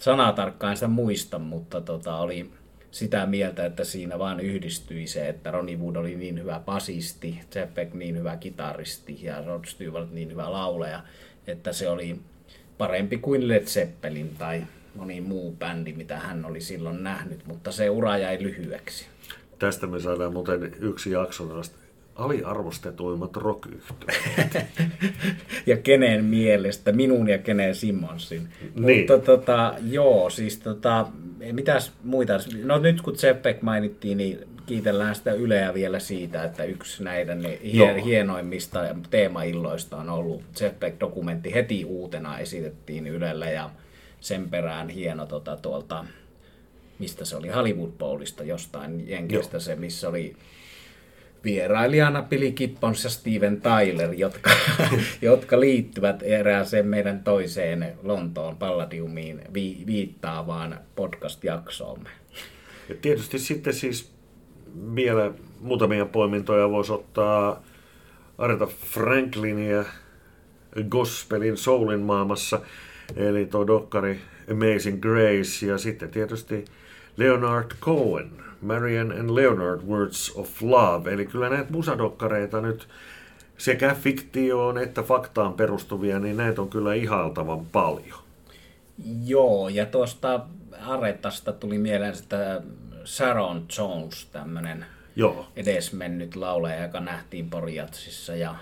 sanaa 0.00 0.32
tarkkaan 0.32 0.76
sitä 0.76 0.88
muista, 0.88 1.38
mutta 1.38 1.80
tota, 1.80 2.16
oli 2.16 2.50
sitä 2.90 3.26
mieltä, 3.26 3.66
että 3.66 3.84
siinä 3.84 4.18
vaan 4.18 4.40
yhdistyi 4.40 5.06
se, 5.06 5.28
että 5.28 5.50
Ronnie 5.50 5.76
Wood 5.76 5.96
oli 5.96 6.16
niin 6.16 6.40
hyvä 6.40 6.60
basisti, 6.66 7.40
Jeff 7.54 7.74
Beck 7.74 7.94
niin 7.94 8.18
hyvä 8.18 8.36
kitaristi 8.36 9.18
ja 9.22 9.44
Rod 9.46 9.64
Stewart 9.64 10.10
niin 10.10 10.30
hyvä 10.30 10.52
lauleja, 10.52 11.02
että 11.46 11.72
se 11.72 11.88
oli 11.88 12.20
parempi 12.78 13.18
kuin 13.18 13.48
Led 13.48 13.64
Zeppelin 13.64 14.34
tai 14.38 14.62
moni 14.94 15.20
muu 15.20 15.56
bändi, 15.56 15.92
mitä 15.92 16.18
hän 16.18 16.44
oli 16.44 16.60
silloin 16.60 17.02
nähnyt, 17.02 17.46
mutta 17.46 17.72
se 17.72 17.90
ura 17.90 18.18
jäi 18.18 18.42
lyhyeksi. 18.42 19.06
Tästä 19.58 19.86
me 19.86 20.00
saadaan 20.00 20.32
muuten 20.32 20.74
yksi 20.80 21.10
jakso 21.10 21.62
aliarvostetuimmat 22.14 23.36
rock 23.36 23.68
Ja 25.66 25.76
kenen 25.76 26.24
mielestä, 26.24 26.92
minun 26.92 27.28
ja 27.28 27.38
kenen 27.38 27.74
Simonsin. 27.74 28.48
Niin. 28.74 28.98
Mutta 28.98 29.18
tota, 29.18 29.74
joo, 29.82 30.30
siis 30.30 30.58
tota, 30.58 31.06
mitäs 31.52 31.92
muita, 32.04 32.32
no 32.64 32.78
nyt 32.78 33.02
kun 33.02 33.14
Beck 33.42 33.62
mainittiin, 33.62 34.18
niin 34.18 34.38
kiitellään 34.66 35.14
sitä 35.14 35.32
Yleä 35.32 35.74
vielä 35.74 35.98
siitä, 35.98 36.44
että 36.44 36.64
yksi 36.64 37.04
näiden 37.04 37.42
hie- 37.44 38.04
hienoimmista 38.04 38.80
teemailloista 39.10 39.96
on 39.96 40.10
ollut 40.10 40.42
Jeff 40.60 40.78
Beck-dokumentti 40.78 41.54
heti 41.54 41.84
uutena 41.84 42.38
esitettiin 42.38 43.06
Ylellä 43.06 43.50
ja 43.50 43.70
sen 44.20 44.50
perään 44.50 44.88
hieno 44.88 45.26
tota, 45.26 45.56
tuolta, 45.56 46.04
mistä 46.98 47.24
se 47.24 47.36
oli, 47.36 47.48
Hollywood 47.48 47.90
Bowlista 47.98 48.44
jostain 48.44 49.08
Jenkistä 49.08 49.54
Joo. 49.54 49.60
se, 49.60 49.76
missä 49.76 50.08
oli 50.08 50.36
vierailijana 51.44 52.22
Billy 52.22 52.50
Gibbons 52.50 53.04
ja 53.04 53.10
Steven 53.10 53.62
Tyler, 53.62 54.12
jotka, 54.12 54.50
jotka 55.22 55.60
liittyvät 55.60 56.22
erääseen 56.22 56.86
meidän 56.86 57.24
toiseen 57.24 57.92
Lontoon 58.02 58.56
Palladiumiin 58.56 59.42
vi, 59.54 59.82
viittaavaan 59.86 60.80
podcast-jaksoomme. 60.96 62.10
Ja 62.88 62.94
tietysti 63.02 63.38
sitten 63.38 63.74
siis 63.74 64.12
vielä 64.94 65.32
muutamia 65.60 66.06
poimintoja 66.06 66.70
voisi 66.70 66.92
ottaa 66.92 67.62
Aretha 68.38 68.66
Franklinia 68.66 69.84
gospelin 70.90 71.56
soulin 71.56 72.00
maailmassa, 72.00 72.60
eli 73.16 73.46
tuo 73.46 73.66
dokkari 73.66 74.20
Amazing 74.50 75.00
Grace, 75.00 75.66
ja 75.66 75.78
sitten 75.78 76.10
tietysti 76.10 76.64
Leonard 77.16 77.70
Cohen, 77.80 78.30
Marian 78.62 79.12
and 79.12 79.30
Leonard 79.30 79.80
Words 79.88 80.32
of 80.34 80.62
Love, 80.62 81.12
eli 81.12 81.26
kyllä 81.26 81.48
näitä 81.48 81.72
musadokkareita 81.72 82.60
nyt 82.60 82.88
sekä 83.58 83.94
fiktioon 83.94 84.78
että 84.78 85.02
faktaan 85.02 85.54
perustuvia, 85.54 86.18
niin 86.18 86.36
näitä 86.36 86.62
on 86.62 86.70
kyllä 86.70 86.94
ihailtavan 86.94 87.66
paljon. 87.66 88.18
Joo, 89.24 89.68
ja 89.68 89.86
tuosta 89.86 90.40
Aretasta 90.86 91.52
tuli 91.52 91.78
mieleen 91.78 92.16
sitä 92.16 92.62
Sharon 93.04 93.66
Jones, 93.78 94.26
tämmöinen 94.32 94.86
edesmennyt 95.56 96.36
laulaja, 96.36 96.82
joka 96.82 97.00
nähtiin 97.00 97.50
Porjatsissa 97.50 98.34
ja, 98.34 98.54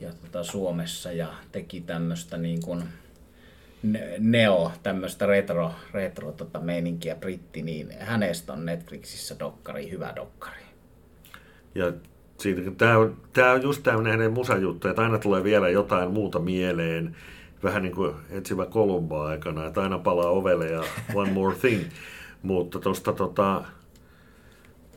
ja 0.00 0.10
tota 0.22 0.44
Suomessa 0.44 1.12
ja 1.12 1.28
teki 1.52 1.80
tämmöistä 1.80 2.36
niin 2.36 2.62
kuin 2.62 2.82
neo, 4.18 4.72
tämmöistä 4.82 5.26
retro, 5.26 5.70
retro 5.92 6.32
tota 6.32 6.60
meininkiä 6.60 7.14
britti, 7.14 7.62
niin 7.62 7.88
hänestä 7.98 8.52
on 8.52 8.66
Netflixissä 8.66 9.36
dokkari, 9.38 9.90
hyvä 9.90 10.12
dokkari. 10.16 10.60
Ja 11.74 11.92
siitä, 12.38 12.70
tämä 12.70 12.98
on, 12.98 13.16
tämä 13.32 13.52
on 13.52 13.62
just 13.62 13.82
tämmöinen 13.82 14.12
hänen 14.12 14.32
musajuttu, 14.32 14.88
että 14.88 15.02
aina 15.02 15.18
tulee 15.18 15.44
vielä 15.44 15.68
jotain 15.68 16.10
muuta 16.10 16.38
mieleen, 16.38 17.16
vähän 17.62 17.82
niin 17.82 17.94
kuin 17.94 18.14
etsivä 18.30 18.66
Kolumba 18.66 19.26
aikana, 19.26 19.66
että 19.66 19.82
aina 19.82 19.98
palaa 19.98 20.30
ovelle 20.30 20.66
ja 20.66 20.82
one 21.14 21.30
more 21.30 21.56
thing. 21.56 21.82
Mutta 22.42 22.78
tuosta 22.78 23.12
tota 23.12 23.64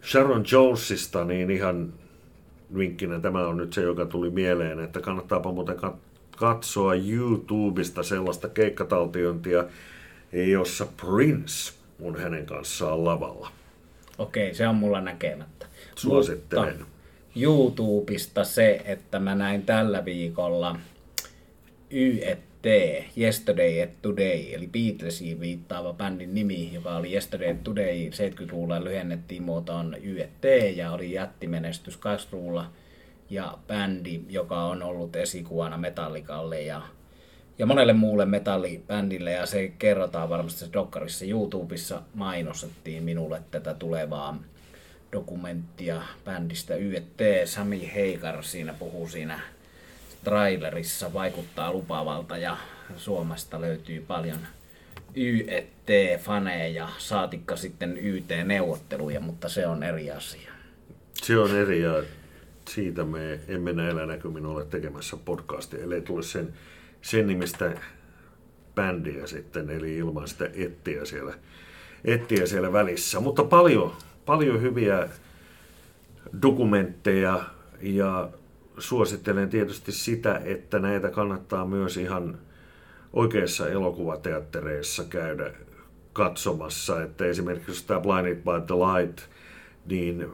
Sharon 0.04 0.44
Jonesista, 0.52 1.26
niin 1.26 1.52
ihan 1.52 1.94
vinkkinä 2.78 3.20
tämä 3.20 3.48
on 3.48 3.58
nyt 3.58 3.74
se, 3.74 3.82
joka 3.82 4.06
tuli 4.06 4.30
mieleen, 4.30 4.80
että 4.80 5.02
kannattaapa 5.02 5.52
muuten 5.52 5.78
katsoa 6.40 6.96
YouTubesta 6.96 8.04
sellaista 8.04 8.50
keikkataltiointia, 8.50 9.66
jossa 10.32 10.88
Prince 10.98 11.74
on 12.02 12.20
hänen 12.20 12.46
kanssaan 12.46 13.06
lavalla. 13.06 13.52
Okei, 14.18 14.54
se 14.54 14.68
on 14.68 14.76
mulla 14.76 15.02
näkemättä. 15.02 15.66
Suosittelen. 15.96 16.78
Mutta 16.78 16.94
YouTubesta 17.36 18.44
se, 18.44 18.82
että 18.86 19.20
mä 19.20 19.36
näin 19.36 19.64
tällä 19.64 20.06
viikolla 20.06 20.80
YET 21.92 22.40
Yesterday 23.18 23.84
at 23.84 24.02
Today, 24.02 24.54
eli 24.54 24.68
Beatlesiin 24.68 25.40
viittaava 25.40 25.94
bändin 25.94 26.34
nimi, 26.34 26.74
joka 26.74 26.96
oli 26.96 27.14
Yesterday 27.14 27.52
at 27.52 27.64
Today, 27.64 28.10
70-luvulla 28.10 28.84
lyhennettiin 28.84 29.44
muotoon 29.44 29.96
YET 30.04 30.76
ja 30.76 30.92
oli 30.92 31.12
jättimenestys 31.12 32.00
80-luvulla 32.00 32.72
ja 33.30 33.58
bändi, 33.68 34.22
joka 34.30 34.64
on 34.64 34.84
ollut 34.84 35.16
esikuvana 35.16 35.78
Metallikalle 35.78 36.62
ja, 36.62 36.82
ja 37.60 37.66
monelle 37.66 37.94
muulle 37.94 38.26
metallibändille. 38.26 39.32
Ja 39.32 39.46
se 39.46 39.68
kerrotaan 39.68 40.30
varmasti 40.30 40.60
se 40.60 40.74
dokkarissa 40.74 41.26
YouTubessa. 41.26 42.02
Mainostettiin 42.14 43.04
minulle 43.04 43.42
tätä 43.52 43.74
tulevaa 43.74 44.38
dokumenttia 45.12 46.02
bändistä 46.26 46.76
YET. 46.76 47.46
Sami 47.46 47.92
Heikar 47.96 48.44
siinä 48.44 48.74
puhuu 48.74 49.08
siinä 49.08 49.40
trailerissa. 50.24 51.14
Vaikuttaa 51.14 51.74
lupaavalta 51.74 52.38
ja 52.38 52.58
Suomesta 52.98 53.62
löytyy 53.62 54.02
paljon 54.08 54.40
YET-faneja, 55.16 56.88
saatikka 56.98 57.56
sitten 57.56 57.98
YT-neuvotteluja, 57.98 59.20
mutta 59.20 59.50
se 59.50 59.68
on 59.68 59.84
eri 59.84 60.12
asia. 60.12 60.52
Se 61.14 61.38
on 61.38 61.56
eri 61.56 61.82
ja 61.82 62.04
siitä 62.70 63.04
me 63.04 63.40
emme 63.48 63.74
näillä 63.74 64.06
näkymin 64.06 64.46
ole 64.46 64.66
tekemässä 64.66 65.18
podcastia, 65.26 65.84
ellei 65.84 66.02
tule 66.02 66.24
sen, 66.24 66.54
sen 67.02 67.28
nimistä 67.28 67.72
bändiä 68.76 69.28
sitten, 69.28 69.70
eli 69.70 69.98
ilman 69.98 70.28
sitä 70.28 70.50
ettiä 70.54 71.06
siellä, 71.06 71.34
ettiä 72.06 72.46
siellä 72.46 72.74
välissä. 72.74 73.20
Mutta 73.20 73.44
paljon, 73.44 73.94
paljon 74.26 74.62
hyviä 74.62 75.10
dokumentteja 76.42 77.44
ja 77.82 78.30
suosittelen 78.78 79.50
tietysti 79.50 79.92
sitä, 79.92 80.42
että 80.46 80.80
näitä 80.80 81.10
kannattaa 81.10 81.66
myös 81.66 81.98
ihan 81.98 82.38
oikeissa 83.14 83.70
elokuvateattereissa 83.70 85.04
käydä 85.04 85.52
katsomassa. 86.14 87.04
Että 87.04 87.26
esimerkiksi 87.26 87.88
tämä 87.88 88.00
Blinded 88.00 88.36
by 88.36 88.66
the 88.68 88.76
Light, 88.76 89.20
niin 89.86 90.26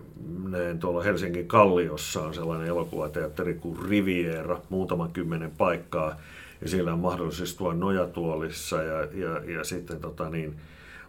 näin 0.49 0.79
tuolla 0.79 1.03
Helsingin 1.03 1.47
Kalliossa 1.47 2.21
on 2.21 2.34
sellainen 2.34 2.67
elokuvateatteri 2.67 3.53
kuin 3.53 3.79
Riviera, 3.89 4.60
muutaman 4.69 5.12
kymmenen 5.12 5.51
paikkaa, 5.51 6.15
ja 6.62 6.69
siellä 6.69 6.93
on 6.93 6.99
mahdollisuus 6.99 7.49
istua 7.49 7.73
nojatuolissa 7.73 8.84
ja, 8.84 9.01
ja, 9.01 9.53
ja 9.53 9.63
sitten 9.63 9.99
tota 9.99 10.29
niin, 10.29 10.55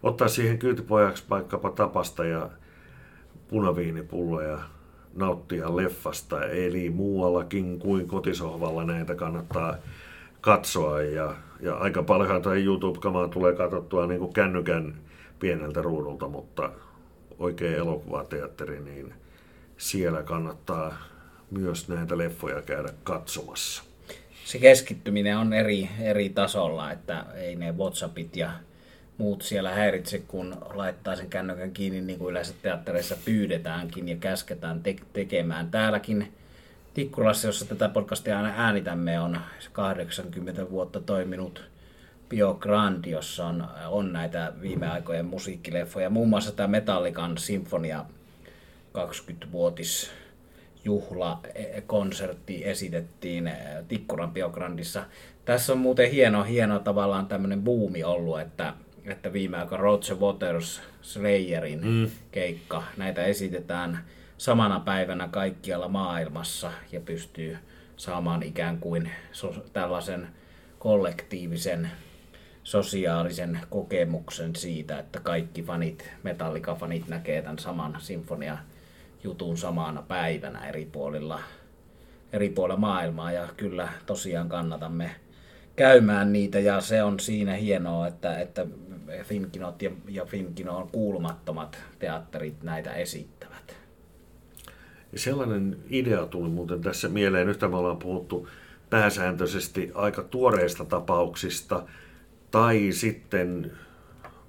ottaa 0.02 0.28
siihen 0.28 0.58
kyytipojaksi 0.58 1.24
vaikkapa 1.30 1.70
tapasta 1.70 2.24
ja 2.24 2.50
punaviinipulloja 3.48 4.58
nauttia 5.14 5.76
leffasta, 5.76 6.44
eli 6.44 6.90
muuallakin 6.90 7.78
kuin 7.78 8.08
kotisohvalla 8.08 8.84
näitä 8.84 9.14
kannattaa 9.14 9.76
katsoa. 10.40 11.02
Ja, 11.02 11.34
ja 11.60 11.74
aika 11.74 12.02
paljon 12.02 12.42
tai 12.42 12.64
YouTube-kamaa 12.64 13.28
tulee 13.28 13.54
katsottua 13.54 14.06
niin 14.06 14.20
kuin 14.20 14.32
kännykän 14.32 14.94
pieneltä 15.38 15.82
ruudulta, 15.82 16.28
mutta 16.28 16.70
oikein 17.38 17.74
elokuvateatteri, 17.74 18.80
niin 18.80 19.14
siellä 19.78 20.22
kannattaa 20.22 20.98
myös 21.50 21.88
näitä 21.88 22.18
leffoja 22.18 22.62
käydä 22.62 22.88
katsomassa. 23.04 23.82
Se 24.44 24.58
keskittyminen 24.58 25.38
on 25.38 25.52
eri, 25.52 25.88
eri 26.00 26.28
tasolla, 26.28 26.92
että 26.92 27.24
ei 27.34 27.56
ne 27.56 27.72
WhatsAppit 27.72 28.36
ja 28.36 28.50
muut 29.18 29.42
siellä 29.42 29.74
häiritse, 29.74 30.18
kun 30.18 30.56
laittaa 30.74 31.16
sen 31.16 31.30
kännykän 31.30 31.72
kiinni, 31.72 32.00
niin 32.00 32.18
kuin 32.18 32.30
yleensä 32.30 32.54
teattereissa 32.62 33.16
pyydetäänkin 33.24 34.08
ja 34.08 34.16
käsketään 34.16 34.82
te- 34.82 34.96
tekemään. 35.12 35.70
Täälläkin 35.70 36.32
Tikkulassa, 36.94 37.48
jossa 37.48 37.64
tätä 37.64 37.88
podcastia 37.88 38.36
aina 38.36 38.52
äänitämme, 38.56 39.20
on 39.20 39.40
80 39.72 40.70
vuotta 40.70 41.00
toiminut 41.00 41.62
Bio 42.28 42.54
Grand, 42.54 43.04
jossa 43.04 43.46
on, 43.46 43.68
on 43.88 44.12
näitä 44.12 44.52
viime 44.60 44.88
aikojen 44.88 45.26
musiikkileffoja. 45.26 46.10
Muun 46.10 46.28
muassa 46.28 46.52
tämä 46.52 46.66
Metallican 46.66 47.38
Sinfonia 47.38 48.04
20-vuotis 48.98 50.10
juhlakonsertti 50.84 52.64
esitettiin 52.64 53.52
Tikkuran 53.88 54.32
Biograndissa. 54.32 55.04
Tässä 55.44 55.72
on 55.72 55.78
muuten 55.78 56.10
hieno, 56.10 56.42
hieno 56.44 56.78
tavallaan 56.78 57.26
tämmöinen 57.26 57.62
buumi 57.62 58.04
ollut, 58.04 58.40
että 58.40 58.74
että 59.06 59.32
viime 59.32 59.56
aikoina 59.56 59.82
Roger 59.82 60.16
Waters 60.16 60.82
Slayerin 61.02 61.86
mm. 61.86 62.10
keikka, 62.32 62.82
näitä 62.96 63.24
esitetään 63.24 64.04
samana 64.38 64.80
päivänä 64.80 65.28
kaikkialla 65.28 65.88
maailmassa 65.88 66.72
ja 66.92 67.00
pystyy 67.00 67.58
saamaan 67.96 68.42
ikään 68.42 68.78
kuin 68.78 69.10
tällaisen 69.72 70.28
kollektiivisen 70.78 71.90
sosiaalisen 72.66 73.60
kokemuksen 73.70 74.56
siitä, 74.56 74.98
että 74.98 75.20
kaikki 75.20 75.62
fanit, 75.62 76.10
Metallica-fanit 76.22 77.08
näkee 77.08 77.42
tämän 77.42 77.58
saman 77.58 77.96
sinfonia 77.98 78.58
jutun 79.24 79.56
samana 79.56 80.02
päivänä 80.02 80.68
eri 80.68 80.88
puolilla, 80.92 81.40
eri 82.32 82.48
puolilla 82.48 82.80
maailmaa 82.80 83.32
ja 83.32 83.48
kyllä 83.56 83.88
tosiaan 84.06 84.48
kannatamme 84.48 85.10
käymään 85.76 86.32
niitä 86.32 86.60
ja 86.60 86.80
se 86.80 87.02
on 87.02 87.20
siinä 87.20 87.54
hienoa, 87.54 88.06
että, 88.06 88.38
että 88.38 88.66
Finkinot 89.22 89.82
ja, 89.82 89.90
ja 90.08 90.24
Finkinon 90.24 90.88
kuulumattomat 90.88 91.78
teatterit 91.98 92.62
näitä 92.62 92.92
esittävät. 92.92 93.76
Ja 95.12 95.18
sellainen 95.18 95.76
idea 95.90 96.26
tuli 96.26 96.48
muuten 96.48 96.80
tässä 96.80 97.08
mieleen. 97.08 97.46
Nyt 97.46 97.60
me 97.60 97.76
ollaan 97.76 97.96
puhuttu 97.96 98.48
pääsääntöisesti 98.90 99.90
aika 99.94 100.22
tuoreista 100.22 100.84
tapauksista 100.84 101.82
tai 102.56 102.88
sitten 102.90 103.72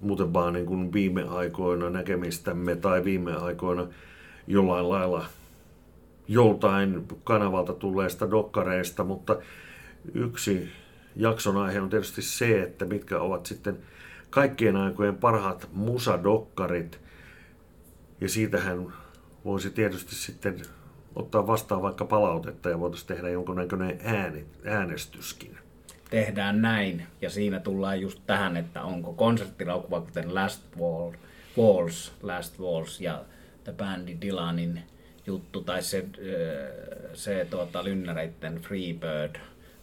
muuten 0.01 0.33
vaan 0.33 0.53
niin 0.53 0.65
kuin 0.65 0.93
viime 0.93 1.23
aikoina 1.23 1.89
näkemistämme 1.89 2.75
tai 2.75 3.03
viime 3.03 3.35
aikoina 3.35 3.87
jollain 4.47 4.89
lailla 4.89 5.25
joltain 6.27 7.07
kanavalta 7.23 7.73
tulleista 7.73 8.31
dokkareista, 8.31 9.03
mutta 9.03 9.37
yksi 10.13 10.69
jakson 11.15 11.57
aihe 11.57 11.81
on 11.81 11.89
tietysti 11.89 12.21
se, 12.21 12.61
että 12.61 12.85
mitkä 12.85 13.19
ovat 13.19 13.45
sitten 13.45 13.77
kaikkien 14.29 14.75
aikojen 14.75 15.17
parhaat 15.17 15.69
musadokkarit. 15.73 16.99
Ja 18.21 18.29
siitähän 18.29 18.93
voisi 19.45 19.69
tietysti 19.69 20.15
sitten 20.15 20.61
ottaa 21.15 21.47
vastaan 21.47 21.81
vaikka 21.81 22.05
palautetta 22.05 22.69
ja 22.69 22.79
voitaisiin 22.79 23.07
tehdä 23.07 23.29
jonkunnäköinen 23.29 23.99
äänestyskin. 24.65 25.66
Tehdään 26.09 26.61
näin, 26.61 27.07
ja 27.21 27.29
siinä 27.29 27.59
tullaan 27.59 28.01
just 28.01 28.19
tähän, 28.27 28.57
että 28.57 28.83
onko 28.83 29.13
konserttilaukuva 29.13 30.01
kuten 30.01 30.35
Last 30.35 30.63
Wall, 30.79 31.11
Walls, 31.57 32.13
Last 32.21 32.59
Walls 32.59 33.01
ja 33.01 33.23
The 33.63 33.73
Bandy 33.73 34.17
Dylanin 34.21 34.81
juttu, 35.25 35.63
tai 35.63 35.83
se, 35.83 36.05
se 37.13 37.47
tuota, 37.49 37.83
lynnäreitten 37.83 38.55
Freebird, 38.55 39.35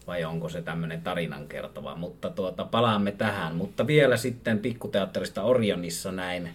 vai 0.06 0.24
onko 0.24 0.48
se 0.48 0.62
tämmöinen 0.62 1.02
tarinan 1.02 1.48
kertova. 1.48 1.94
Mutta 1.94 2.30
tuota, 2.30 2.64
palaamme 2.64 3.12
tähän. 3.12 3.56
Mutta 3.56 3.86
vielä 3.86 4.16
sitten 4.16 4.58
pikkuteatterista 4.58 5.42
Orionissa 5.42 6.12
näin, 6.12 6.50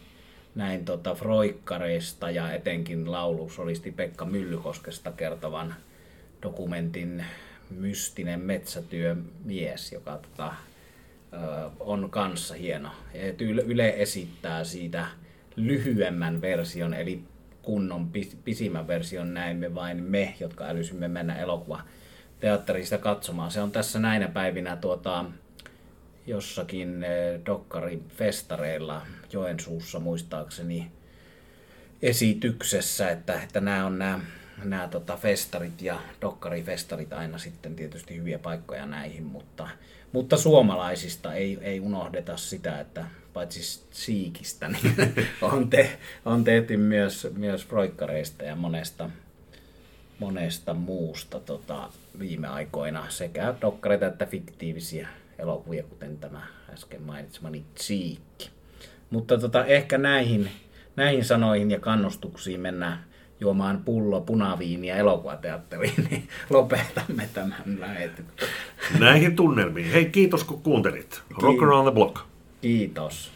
näin 0.56 0.86
tota 0.86 1.16
Froikkareista 1.16 2.32
ja 2.32 2.54
etenkin 2.54 3.12
laulusolisti 3.12 3.92
Pekka 3.92 4.26
Myllykoskesta 4.26 5.12
kertovan 5.12 5.76
dokumentin 6.44 7.26
Mystinen 7.70 8.40
metsätyömies, 8.40 9.92
joka 9.92 10.18
tota, 10.18 10.54
on 11.80 12.10
kanssa 12.10 12.54
hieno. 12.54 12.90
Yle 13.66 13.94
esittää 13.98 14.64
siitä 14.64 15.06
lyhyemmän 15.56 16.42
version, 16.42 16.94
eli 16.94 17.24
kunnon 17.62 18.10
pisimmän 18.46 18.88
version 18.88 19.34
näimme 19.34 19.76
vain 19.76 20.04
me, 20.04 20.36
jotka 20.40 20.66
älysimme 20.66 21.08
mennä 21.08 21.36
elokuva 21.36 21.82
teatterista 22.40 22.98
katsomaan. 22.98 23.52
Se 23.52 23.62
on 23.62 23.72
tässä 23.72 24.00
näinä 24.00 24.28
päivinä 24.28 24.76
tuota, 24.76 25.26
jossakin 26.28 27.06
dokkarifestareilla 27.46 29.02
Joensuussa 29.34 30.00
muistaakseni 30.00 30.92
esityksessä, 32.02 33.10
että, 33.10 33.42
että 33.42 33.62
nämä 33.62 33.86
on 33.86 34.00
nämä, 34.00 34.20
nämä 34.63 34.88
tota 34.88 35.17
festarit 35.17 35.82
ja 35.82 36.00
dokkarifestarit 36.22 37.13
aina 37.13 37.38
sitten 37.38 37.76
tietysti 37.76 38.15
hyviä 38.15 38.39
paikkoja 38.39 38.86
näihin, 38.86 39.24
mutta, 39.24 39.69
mutta 40.12 40.38
suomalaisista 40.38 41.34
ei, 41.34 41.58
ei 41.62 41.80
unohdeta 41.80 42.38
sitä, 42.38 42.80
että 42.80 43.06
paitsi 43.34 43.84
siikistä, 43.91 44.67
niin 44.67 44.95
on, 45.41 45.69
te, 45.69 46.00
on 46.26 46.43
tehty 46.43 46.78
myös, 46.78 47.28
myös 47.38 47.69
roikkareista 47.69 48.43
ja 48.43 48.56
monesta, 48.56 49.10
monesta 50.19 50.74
muusta 50.74 51.39
tota, 51.39 51.89
viime 52.19 52.48
aikoina 52.48 53.10
sekä 53.10 53.54
dokkareita 53.62 54.08
että 54.08 54.26
fiktiivisiä 54.26 55.08
elokuvia, 55.39 55.84
kuten 55.84 56.17
tämä 56.17 56.41
äsken 56.74 57.02
mainitsemani 57.02 57.63
Tsiikki. 57.76 58.50
Mutta 59.10 59.38
tota, 59.38 59.65
ehkä 59.65 59.98
näihin, 59.98 60.52
näihin 60.95 61.26
sanoihin 61.26 61.72
ja 61.72 61.80
kannustuksiin 61.80 62.60
mennään 62.60 63.09
juomaan 63.39 63.82
pullo 63.86 64.21
punaviiniä 64.21 64.95
elokuvateatteriin, 64.95 66.08
niin 66.10 66.28
lopetamme 66.49 67.30
tämän 67.34 67.63
lähetyksen. 67.80 68.49
Näihin 68.99 69.36
tunnelmiin. 69.36 69.91
Hei, 69.91 70.06
kiitos 70.06 70.43
kun 70.43 70.62
kuuntelit. 70.62 71.21
Rock 71.41 71.63
around 71.63 71.88
the 71.88 71.95
block. 71.95 72.19
Kiitos. 72.62 73.32